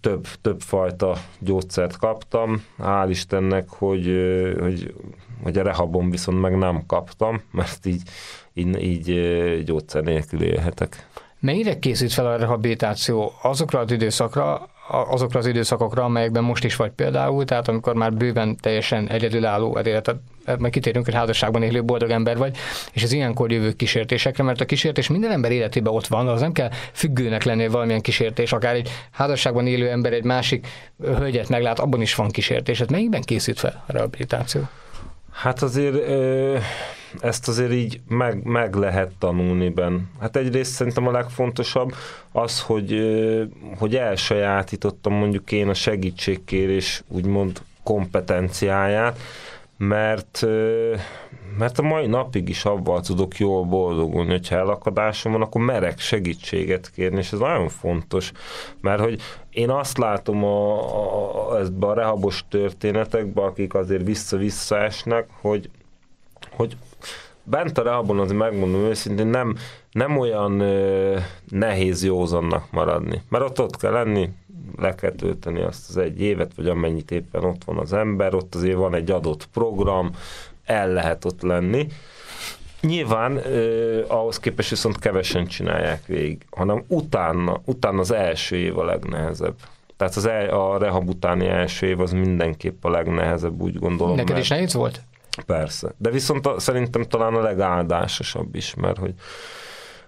[0.00, 2.64] több, több fajta gyógyszert kaptam.
[2.78, 4.04] Hál' Istennek, hogy,
[4.60, 4.94] hogy,
[5.42, 8.02] hogy a rehabon viszont meg nem kaptam, mert így,
[8.54, 11.08] így, így gyógyszer nélkül élhetek.
[11.40, 16.90] Mennyire készült fel a rehabilitáció azokra az időszakra, azokra az időszakokra, amelyekben most is vagy
[16.90, 20.16] például, tehát amikor már bőven teljesen egyedülálló életed,
[20.58, 22.56] meg kitérünk, hogy házasságban élő boldog ember vagy,
[22.92, 26.52] és az ilyenkor jövő kísértésekre, mert a kísértés minden ember életében ott van, az nem
[26.52, 30.66] kell függőnek lenni valamilyen kísértés, akár egy házasságban élő ember egy másik
[31.02, 32.78] hölgyet meglát, abban is van kísértés.
[32.78, 34.68] Hát melyikben készült fel a rehabilitáció?
[35.34, 36.08] Hát azért
[37.20, 40.00] ezt azért így meg, meg lehet tanulni benne.
[40.20, 41.94] Hát egyrészt szerintem a legfontosabb
[42.32, 43.00] az, hogy,
[43.78, 49.18] hogy elsajátítottam mondjuk én a segítségkérés úgymond kompetenciáját,
[49.76, 50.46] mert,
[51.58, 56.90] mert a mai napig is abban tudok jól boldogulni, hogyha elakadásom van, akkor merek segítséget
[56.90, 58.32] kérni, és ez nagyon fontos,
[58.80, 65.28] mert hogy én azt látom a, a, a, a rehabos történetekben, akik azért vissza-vissza esnek,
[65.40, 65.70] hogy,
[66.50, 66.76] hogy
[67.42, 69.56] bent a rehabon az megmondom őszintén, nem,
[69.92, 74.30] nem olyan ö, nehéz józannak maradni, mert ott ott kell lenni,
[74.76, 78.54] le kell tölteni azt az egy évet, vagy amennyit éppen ott van az ember, ott
[78.54, 80.10] azért van egy adott program,
[80.64, 81.86] el lehet ott lenni.
[82.80, 88.84] Nyilván eh, ahhoz képest viszont kevesen csinálják végig, hanem utána, utána az első év a
[88.84, 89.54] legnehezebb.
[89.96, 94.16] Tehát az el, a rehab utáni első év az mindenképp a legnehezebb, úgy gondolom.
[94.16, 95.02] Neked is nehéz volt?
[95.46, 95.94] Persze.
[95.98, 99.14] De viszont a, szerintem talán a legáldásosabb is, mert hogy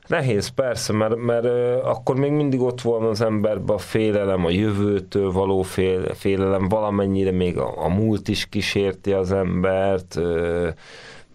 [0.06, 1.44] Nehéz, persze, mert, mert
[1.84, 7.30] akkor még mindig ott van az emberben a félelem, a jövőtől való fél, félelem, valamennyire
[7.30, 10.20] még a, a múlt is kísérti az embert,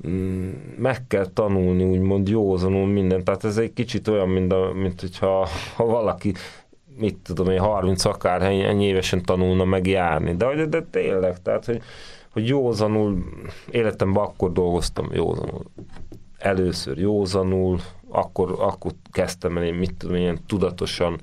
[0.07, 3.23] mm, meg kell tanulni, úgymond józanul mindent.
[3.23, 6.33] Tehát ez egy kicsit olyan, mint, a, mint hogyha ha valaki
[6.97, 10.35] mit tudom én, 30 akár ennyi évesen tanulna meg járni.
[10.35, 11.81] De, de tényleg, tehát, hogy,
[12.33, 13.23] hogy józanul,
[13.71, 15.63] életemben akkor dolgoztam józanul.
[16.37, 17.79] Először józanul,
[18.11, 21.19] akkor, akkor kezdtem el én, mit tudom, ilyen tudatosan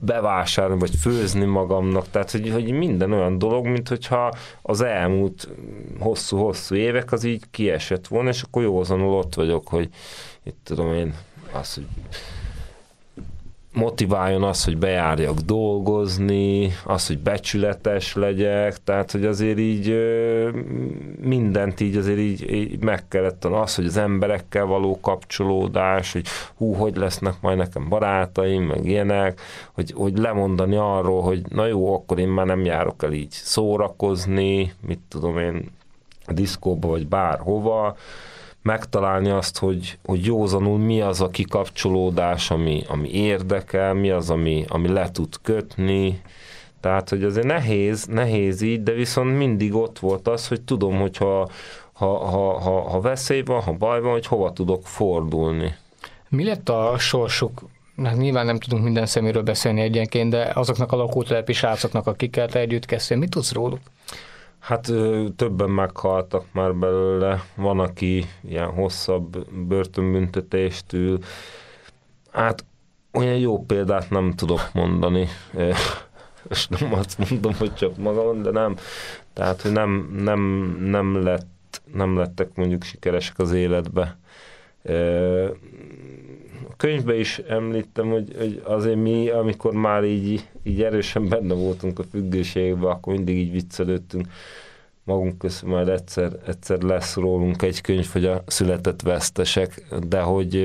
[0.00, 4.32] bevásárolni, vagy főzni magamnak, tehát hogy, hogy minden olyan dolog, mint hogyha
[4.62, 5.48] az elmúlt
[5.98, 9.88] hosszú-hosszú évek az így kiesett volna, és akkor józanul ott vagyok, hogy
[10.42, 11.14] itt tudom én,
[11.52, 11.86] az, hogy
[13.72, 19.94] motiváljon az, hogy bejárjak dolgozni, az, hogy becsületes legyek, tehát, hogy azért így
[21.20, 26.72] mindent így azért így, így meg kellett az, hogy az emberekkel való kapcsolódás, hogy hú,
[26.72, 29.40] hogy lesznek majd nekem barátaim, meg ilyenek,
[29.72, 34.72] hogy, hogy lemondani arról, hogy na jó, akkor én már nem járok el így szórakozni,
[34.86, 35.70] mit tudom én,
[36.26, 37.96] a diszkóba, vagy bárhova,
[38.62, 44.64] megtalálni azt, hogy, hogy józanul mi az a kikapcsolódás, ami, ami érdekel, mi az, ami,
[44.68, 46.20] ami le tud kötni,
[46.80, 51.16] tehát, hogy azért nehéz, nehéz így, de viszont mindig ott volt az, hogy tudom, hogy
[51.16, 51.48] ha,
[51.92, 55.74] ha, ha, ha, veszély van, ha baj van, hogy hova tudok fordulni.
[56.28, 57.62] Mi lett a sorsuk
[58.04, 62.58] hát nyilván nem tudunk minden szeméről beszélni egyenként, de azoknak a lakótelepi srácoknak, akikkel te
[62.58, 63.80] együtt kezdtél, mit tudsz róluk?
[64.60, 64.92] Hát
[65.36, 71.18] többen meghaltak már belőle, van, aki ilyen hosszabb börtönbüntetést ül.
[72.30, 72.64] Hát
[73.12, 75.28] olyan jó példát nem tudok mondani.
[76.50, 78.76] És nem azt mondom, hogy csak magam, de nem.
[79.32, 80.40] Tehát, hogy nem, nem,
[80.80, 84.18] nem, lett, nem lettek mondjuk sikeresek az életbe
[86.80, 92.02] könyvben is említem, hogy, hogy azért mi, amikor már így, így erősen benne voltunk a
[92.02, 94.26] függőségben, akkor mindig így viccelődtünk
[95.04, 100.56] magunk között, majd egyszer, egyszer lesz rólunk egy könyv, hogy a született vesztesek, de hogy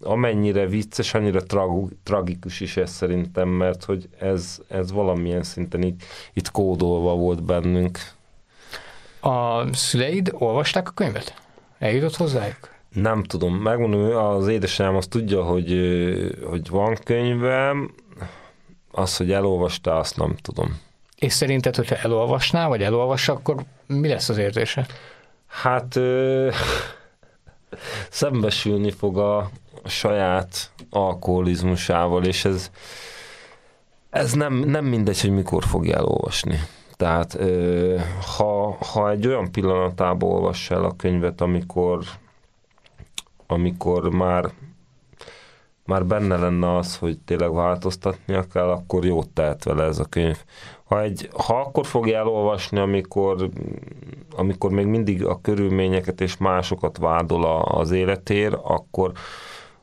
[0.00, 6.02] amennyire vicces, annyira trag, tragikus is ez szerintem, mert hogy ez, ez valamilyen szinten itt,
[6.32, 7.98] itt kódolva volt bennünk.
[9.20, 11.34] A szüleid olvasták a könyvet?
[11.78, 12.73] Eljutott hozzájuk?
[12.94, 15.78] Nem tudom, megmondom, az édesanyám azt tudja, hogy,
[16.44, 17.94] hogy van könyvem,
[18.90, 20.80] az, hogy elolvasta, azt nem tudom.
[21.18, 24.86] És szerinted, hogyha elolvasná, vagy elolvassa, akkor mi lesz az érzése?
[25.46, 26.50] Hát ö,
[28.10, 29.36] szembesülni fog a,
[29.82, 32.70] a saját alkoholizmusával, és ez,
[34.10, 36.58] ez nem, nem mindegy, hogy mikor fogja elolvasni.
[36.96, 37.96] Tehát ö,
[38.36, 42.04] ha, ha egy olyan pillanatában olvassa el a könyvet, amikor
[43.46, 44.52] amikor már
[45.86, 50.38] már benne lenne az, hogy tényleg változtatnia kell, akkor jót tehet vele ez a könyv.
[50.84, 53.48] Ha, egy, ha akkor fogja elolvasni, amikor,
[54.36, 59.12] amikor még mindig a körülményeket és másokat vádol az életér, akkor,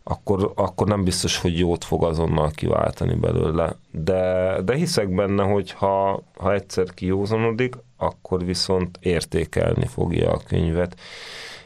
[0.03, 3.75] akkor, akkor nem biztos, hogy jót fog azonnal kiváltani belőle.
[3.91, 10.95] De, de hiszek benne, hogy ha, ha egyszer kijózanodik, akkor viszont értékelni fogja a könyvet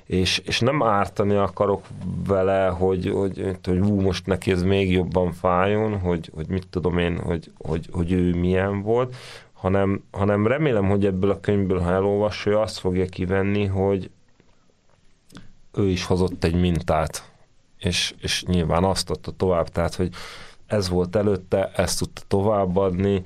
[0.06, 1.86] és, és nem ártani akarok
[2.28, 6.98] vele, hogy, hogy, hogy hú, most neki ez még jobban fájjon, hogy, hogy mit tudom
[6.98, 9.16] én, hogy, hogy, hogy ő milyen volt,
[9.54, 14.10] hanem, hanem remélem, hogy ebből a könyvből, ha elolvassa, ő azt fogja kivenni, hogy
[15.74, 17.32] ő is hozott egy mintát,
[17.80, 20.14] és, és nyilván azt adta tovább, tehát, hogy
[20.68, 23.24] ez volt előtte, ezt tudta továbbadni,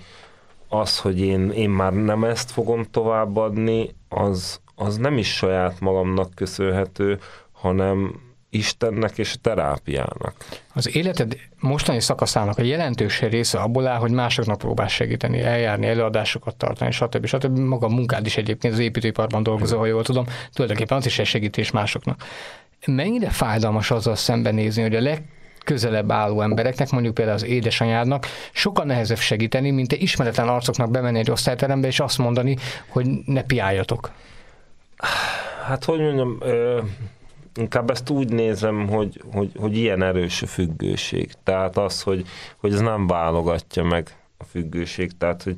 [0.69, 6.35] az, hogy én, én már nem ezt fogom továbbadni, az, az nem is saját magamnak
[6.35, 7.19] köszönhető,
[7.51, 10.33] hanem Istennek és terápiának.
[10.73, 16.55] Az életed mostani szakaszának a jelentős része abból áll, hogy másoknak próbál segíteni, eljárni, előadásokat
[16.55, 17.25] tartani, stb.
[17.25, 17.57] stb.
[17.57, 21.25] Maga a munkád is egyébként az építőiparban dolgozó, ha jól tudom, tulajdonképpen az is egy
[21.25, 22.23] segítés másoknak.
[22.85, 25.23] Mennyire fájdalmas azzal szembenézni, hogy a leg
[25.63, 31.19] közelebb álló embereknek, mondjuk például az édesanyádnak, sokkal nehezebb segíteni, mint egy ismeretlen arcoknak bemenni
[31.19, 32.57] egy osztályterembe, és azt mondani,
[32.87, 34.11] hogy ne piáljatok.
[35.65, 36.81] Hát, hogy mondjam, ö,
[37.55, 41.31] inkább ezt úgy nézem, hogy, hogy, hogy ilyen erős a függőség.
[41.43, 42.27] Tehát az, hogy,
[42.57, 45.17] hogy ez nem válogatja meg a függőség.
[45.17, 45.55] Tehát, hogy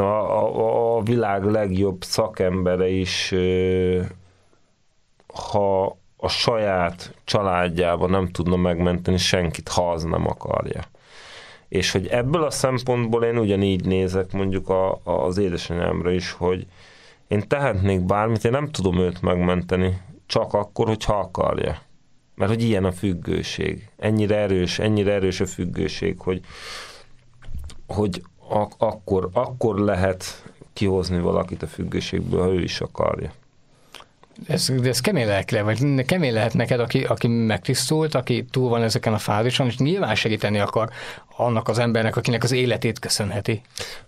[0.00, 4.02] a, a, a világ legjobb szakembere is, ö,
[5.26, 10.82] ha a saját családjában nem tudna megmenteni senkit, ha az nem akarja.
[11.68, 16.66] És hogy ebből a szempontból én ugyanígy nézek mondjuk a, a, az édesanyámra is, hogy
[17.34, 21.78] én tehetnék bármit, én nem tudom őt megmenteni, csak akkor, hogyha akarja.
[22.34, 23.88] Mert hogy ilyen a függőség.
[23.96, 26.40] Ennyire erős, ennyire erős a függőség, hogy,
[27.86, 33.32] hogy ak- akkor, akkor lehet kihozni valakit a függőségből, ha ő is akarja.
[34.48, 38.82] Ez, de ez kemény lelkre, vagy kemény lehet neked, aki, aki megtisztult, aki túl van
[38.82, 40.88] ezeken a fázison, és nyilván segíteni akar
[41.36, 43.62] annak az embernek, akinek az életét köszönheti.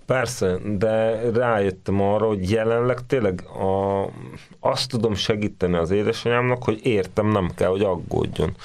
[0.07, 4.05] Persze, de rájöttem arra, hogy jelenleg tényleg a,
[4.61, 8.57] azt tudom segíteni az édesanyámnak, hogy értem, nem kell, hogy aggódjon.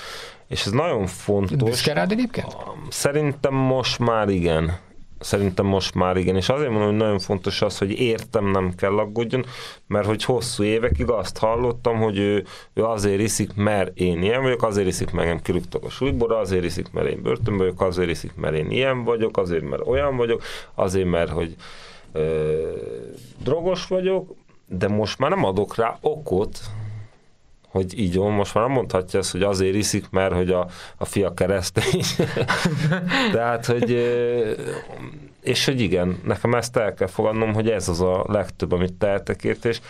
[0.48, 1.70] És ez nagyon fontos.
[1.70, 2.58] Büszke rád egyébként?
[2.90, 4.78] Szerintem most már igen.
[5.22, 8.98] Szerintem most már igen, és azért mondom, hogy nagyon fontos az, hogy értem, nem kell
[8.98, 9.46] aggódjon,
[9.88, 14.64] mert hogy hosszú évekig azt hallottam, hogy ő, ő azért iszik, mert én ilyen vagyok,
[14.64, 18.36] azért iszik, mert engem kirúgtak a súlyból, azért iszik, mert én börtönben vagyok, azért iszik,
[18.36, 20.44] mert én ilyen vagyok, azért, mert olyan vagyok,
[20.76, 21.56] azért, mert hogy
[22.12, 22.54] ö,
[23.44, 24.36] drogos vagyok,
[24.68, 26.60] de most már nem adok rá okot,
[27.72, 30.68] hogy így van, most már nem mondhatja azt, hogy azért iszik, mert hogy a,
[30.98, 32.02] a fia keresztény.
[33.34, 33.92] Tehát, hogy
[35.42, 39.44] és hogy igen, nekem ezt el kell fogadnom, hogy ez az a legtöbb, amit tehetek
[39.44, 39.82] ért, és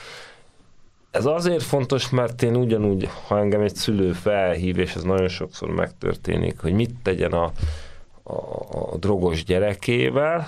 [1.12, 5.70] ez azért fontos, mert én ugyanúgy, ha engem egy szülő felhív, és ez nagyon sokszor
[5.70, 7.52] megtörténik, hogy mit tegyen a,
[8.24, 8.34] a,
[8.92, 10.48] a drogos gyerekével,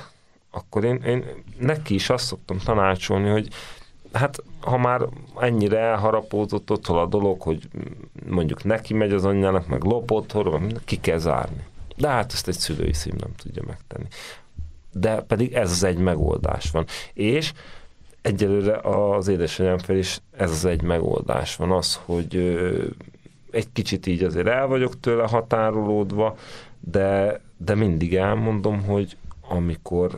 [0.51, 1.25] akkor én, én
[1.59, 3.47] neki is azt szoktam tanácsolni, hogy
[4.13, 5.01] hát ha már
[5.39, 7.67] ennyire elharapódott otthon a dolog, hogy
[8.29, 11.63] mondjuk neki megy az anyjának, meg lopott, horog, ki kell zárni.
[11.97, 14.07] De hát ezt egy szülői szín nem tudja megtenni.
[14.91, 16.85] De pedig ez az egy megoldás van.
[17.13, 17.53] És
[18.21, 21.71] egyelőre az édesanyám fel is ez az egy megoldás van.
[21.71, 22.35] Az, hogy
[23.51, 26.35] egy kicsit így azért el vagyok tőle határolódva,
[26.79, 29.17] de, de mindig elmondom, hogy
[29.49, 30.17] amikor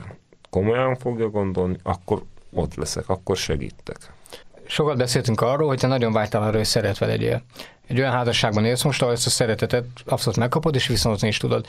[0.49, 2.23] komolyan fogja gondolni, akkor
[2.55, 3.97] ott leszek, akkor segítek.
[4.67, 7.41] Sokat beszéltünk arról, hogy te nagyon vágytál arra, hogy szeretve legyél.
[7.87, 11.65] Egy olyan házasságban élsz most, ahol ezt a szeretetet abszolút megkapod, és viszonyozni is tudod.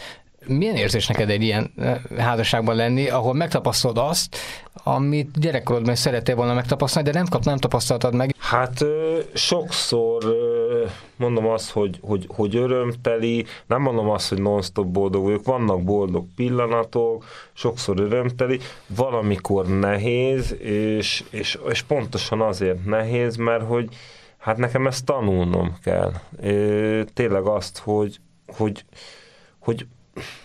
[0.49, 4.37] Milyen érzés neked egy ilyen eh, házasságban lenni, ahol megtapasztalod azt,
[4.89, 8.35] amit gyerekkorodban szerettél volna megtapasztalni, de nem kap, nem tapasztaltad meg?
[8.39, 8.85] Hát
[9.35, 10.25] sokszor
[11.17, 16.27] mondom azt, hogy, hogy, hogy örömteli, nem mondom azt, hogy non-stop boldog vagyok, vannak boldog
[16.37, 23.89] pillanatok, sokszor örömteli, valamikor nehéz, és, és, és pontosan azért nehéz, mert hogy
[24.39, 26.13] hát nekem ezt tanulnom kell.
[27.15, 28.17] Tényleg azt, hogy,
[28.47, 28.85] hogy,
[29.59, 29.87] hogy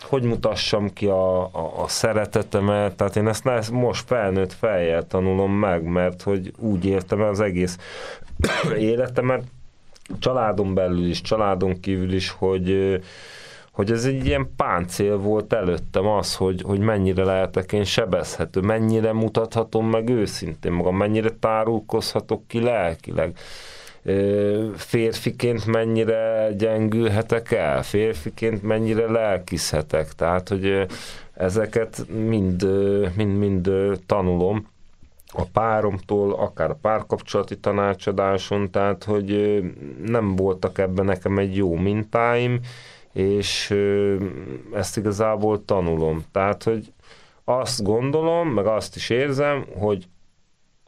[0.01, 5.83] hogy mutassam ki a, a, a szeretetemet, tehát én ezt, most felnőtt fejjel tanulom meg,
[5.83, 7.77] mert hogy úgy éltem el az egész
[8.77, 9.43] életemet,
[10.19, 12.99] családon belül is, családon kívül is, hogy,
[13.71, 19.13] hogy ez egy ilyen páncél volt előttem az, hogy, hogy mennyire lehetek én sebezhető, mennyire
[19.13, 23.37] mutathatom meg őszintén magam, mennyire tárulkozhatok ki lelkileg
[24.75, 30.13] férfiként mennyire gyengülhetek el, férfiként mennyire lelkizhetek.
[30.13, 30.85] Tehát, hogy
[31.33, 32.67] ezeket mind,
[33.15, 33.69] mind, mind
[34.05, 34.67] tanulom
[35.33, 39.61] a páromtól, akár a párkapcsolati tanácsadáson, tehát, hogy
[40.05, 42.59] nem voltak ebben nekem egy jó mintáim,
[43.13, 43.75] és
[44.73, 46.23] ezt igazából tanulom.
[46.31, 46.93] Tehát, hogy
[47.43, 50.07] azt gondolom, meg azt is érzem, hogy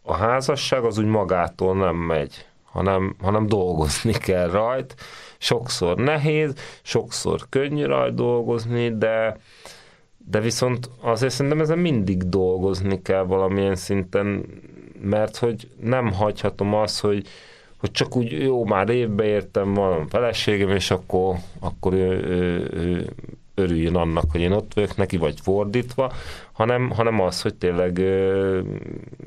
[0.01, 4.96] a házasság az úgy magától nem megy hanem, hanem dolgozni kell rajt.
[5.38, 9.38] Sokszor nehéz, sokszor könnyű rajt dolgozni, de,
[10.18, 14.46] de viszont azért szerintem ezen mindig dolgozni kell valamilyen szinten,
[15.02, 17.28] mert hogy nem hagyhatom azt, hogy,
[17.78, 23.14] hogy csak úgy jó, már évbe értem, van feleségem, és akkor, akkor ő, ő, ő
[23.56, 26.12] örüljön annak, hogy én ott vagyok neki, vagy fordítva,
[26.54, 28.60] hanem, hanem az, hogy tényleg ö,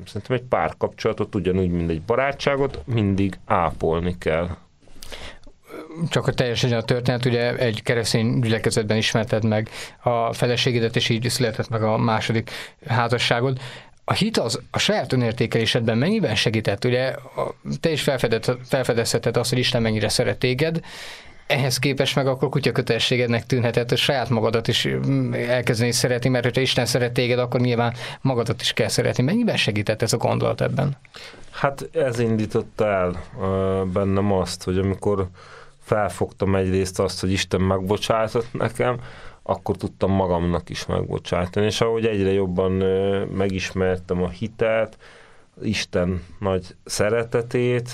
[0.05, 4.49] szerintem egy párkapcsolatot ugyanúgy, mint egy barátságot mindig ápolni kell.
[6.09, 9.69] Csak a teljesen a történet, ugye egy keresztény gyülekezetben ismerted meg
[9.99, 12.51] a feleségedet, és így született meg a második
[12.85, 13.59] házasságod
[14.09, 16.85] a hit az a saját önértékelésedben mennyiben segített?
[16.85, 17.15] Ugye
[17.79, 18.01] te is
[18.63, 20.79] felfedezheted azt, hogy Isten mennyire szeret téged,
[21.47, 26.43] ehhez képest meg akkor kutya kötelességednek tűnhetett, hogy saját magadat is mm, elkezdeni szeretni, mert
[26.43, 29.23] hogyha Isten szeret téged, akkor nyilván magadat is kell szeretni.
[29.23, 30.97] Mennyiben segített ez a gondolat ebben?
[31.51, 33.23] Hát ez indította el
[33.93, 35.27] bennem azt, hogy amikor
[35.83, 38.99] felfogtam egyrészt azt, hogy Isten megbocsátott nekem,
[39.43, 41.65] akkor tudtam magamnak is megbocsátani.
[41.65, 42.71] És ahogy egyre jobban
[43.31, 44.97] megismertem a hitet,
[45.61, 47.89] Isten nagy szeretetét,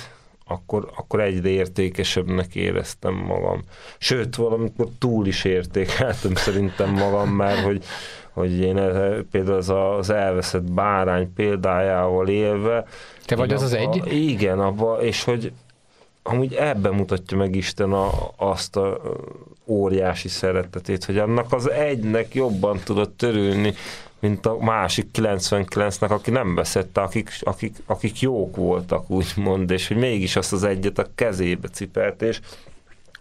[0.46, 3.64] akkor, akkor egyre értékesebbnek éreztem magam.
[3.98, 7.84] Sőt, valamikor túl is értékeltem szerintem magam, mert hogy,
[8.32, 12.86] hogy én eh, például az, az elveszett bárány példájával élve...
[13.26, 14.14] Te vagy az abba, az egy?
[14.14, 15.52] Igen, abba, és hogy
[16.24, 19.02] amúgy ebben mutatja meg Isten a, azt a
[19.66, 23.74] óriási szeretetét, hogy annak az egynek jobban tudott törülni,
[24.24, 29.98] mint a másik 99-nek, aki nem veszette, akik, akik, akik jók voltak, úgymond, és hogy
[29.98, 32.40] mégis azt az egyet a kezébe cipelt, és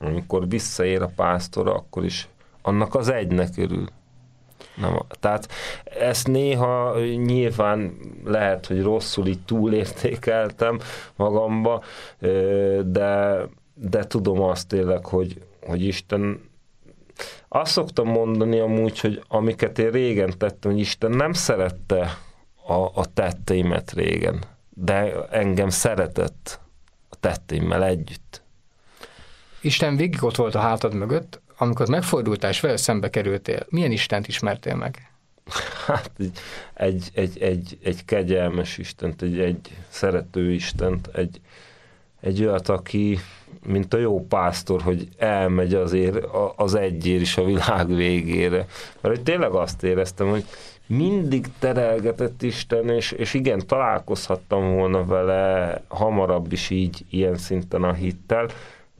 [0.00, 2.28] amikor visszaér a pásztora, akkor is
[2.62, 3.86] annak az egynek örül.
[4.76, 5.48] Nem, tehát
[6.00, 7.94] ezt néha nyilván
[8.24, 10.80] lehet, hogy rosszul így túlértékeltem
[11.16, 11.82] magamba,
[12.84, 13.38] de,
[13.74, 16.50] de tudom azt tényleg, hogy, hogy Isten
[17.48, 22.18] azt szoktam mondani amúgy, hogy amiket én régen tettem, hogy Isten nem szerette
[22.66, 26.60] a, a tetteimet régen, de engem szeretett
[27.08, 28.42] a tetteimmel együtt.
[29.60, 33.66] Isten végig ott volt a hátad mögött, amikor megfordultál és vele szembe kerültél.
[33.68, 35.10] Milyen Istent ismertél meg?
[35.86, 36.38] Hát egy,
[36.74, 41.40] egy, egy, egy, egy kegyelmes Istent, egy, egy szerető Istent, egy,
[42.20, 43.18] egy olyat, aki,
[43.66, 46.16] mint a jó pásztor, hogy elmegy azért
[46.56, 48.66] az egyér is a világ végére.
[49.00, 50.44] Mert hogy tényleg azt éreztem, hogy
[50.86, 57.92] mindig terelgetett Isten, és, és igen, találkozhattam volna vele hamarabb is így, ilyen szinten a
[57.92, 58.48] hittel,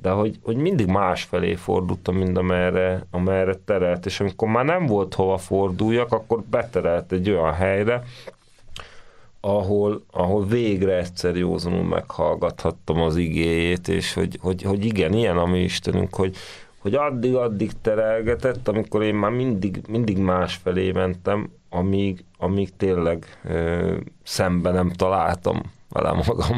[0.03, 5.15] de hogy, hogy mindig másfelé fordultam, mind amerre, amerre terelt, és amikor már nem volt
[5.15, 8.03] hova forduljak, akkor beterelt egy olyan helyre,
[9.45, 15.47] ahol, ahol végre egyszer józanul meghallgathattam az igéjét, és hogy, hogy, hogy igen, ilyen a
[15.47, 16.37] mi Istenünk, hogy,
[16.79, 24.71] hogy addig-addig terelgetett, amikor én már mindig, mindig másfelé mentem, amíg, amíg tényleg ö, szembe
[24.71, 26.57] nem találtam vele magam.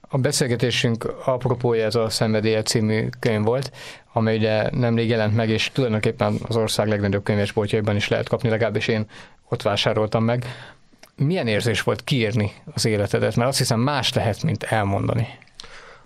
[0.00, 3.72] A beszélgetésünk apropója ez a Szenvedélye című könyv volt,
[4.12, 8.88] amely ugye nemrég jelent meg, és tulajdonképpen az ország legnagyobb könyvesboltjaiban is lehet kapni, legalábbis
[8.88, 9.06] én
[9.48, 10.44] ott vásároltam meg
[11.20, 13.36] milyen érzés volt kiírni az életedet?
[13.36, 15.26] Mert azt hiszem más lehet, mint elmondani.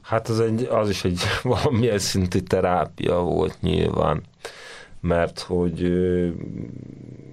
[0.03, 4.23] Hát az, egy, az is egy valamilyen szintű terápia volt nyilván,
[5.01, 5.93] mert hogy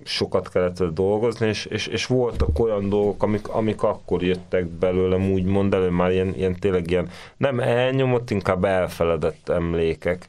[0.04, 5.74] sokat kellett dolgozni, és, és, és voltak olyan dolgok, amik, amik akkor jöttek belőlem, úgymond
[5.74, 10.28] elő, már ilyen, ilyen tényleg ilyen nem elnyomott, inkább elfeledett emlékek.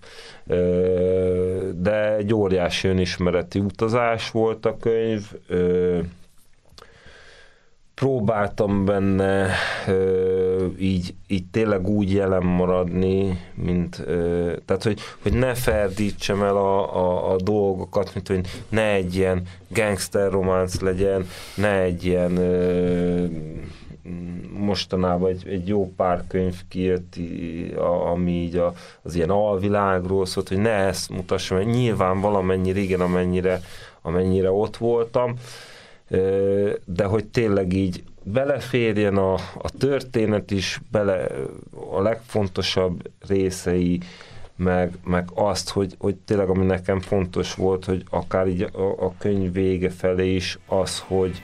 [1.75, 5.23] De egy óriási önismereti utazás volt a könyv,
[8.03, 9.49] próbáltam benne
[9.87, 16.57] ö, így, így tényleg úgy jelen maradni, mint, ö, tehát hogy, hogy ne ferdítsem el
[16.57, 22.37] a, a, a dolgokat, mint hogy ne egy ilyen gangster románc legyen, ne egy ilyen
[22.37, 23.25] ö,
[24.59, 27.15] mostanában egy, egy jó pár könyv kijött,
[28.13, 33.01] ami így a, az ilyen alvilágról szólt, hogy ne ezt mutassam, mert nyilván valamennyi régen,
[33.01, 33.61] amennyire,
[34.01, 35.35] amennyire ott voltam,
[36.85, 41.27] de hogy tényleg így beleférjen a, a történet is, bele
[41.91, 44.01] a legfontosabb részei,
[44.57, 49.15] meg, meg azt, hogy, hogy tényleg ami nekem fontos volt, hogy akár így a, a
[49.19, 51.43] könyv vége felé is az, hogy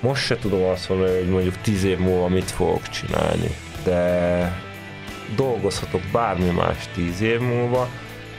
[0.00, 3.50] most se tudom azt mondani, hogy mondjuk tíz év múlva mit fogok csinálni,
[3.84, 4.52] de
[5.36, 7.88] dolgozhatok bármi más tíz év múlva,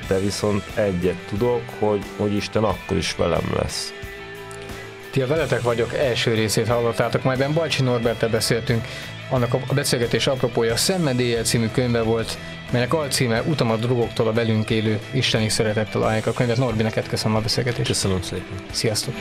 [0.07, 3.93] de viszont egyet tudok, hogy, hogy Isten akkor is velem lesz.
[5.11, 8.85] Ti a Veletek vagyok első részét hallottátok, majben Balcsi Norbertel beszéltünk.
[9.29, 12.37] Annak a beszélgetés apropója a Szenvedélye című könyve volt,
[12.71, 16.57] melynek alcíme Utam a drogoktól a velünk élő isteni szeretettel ajánlják a könyvet.
[16.57, 17.87] Norbi, neked köszönöm a beszélgetést.
[17.87, 18.57] Köszönöm szépen.
[18.71, 19.13] Sziasztok!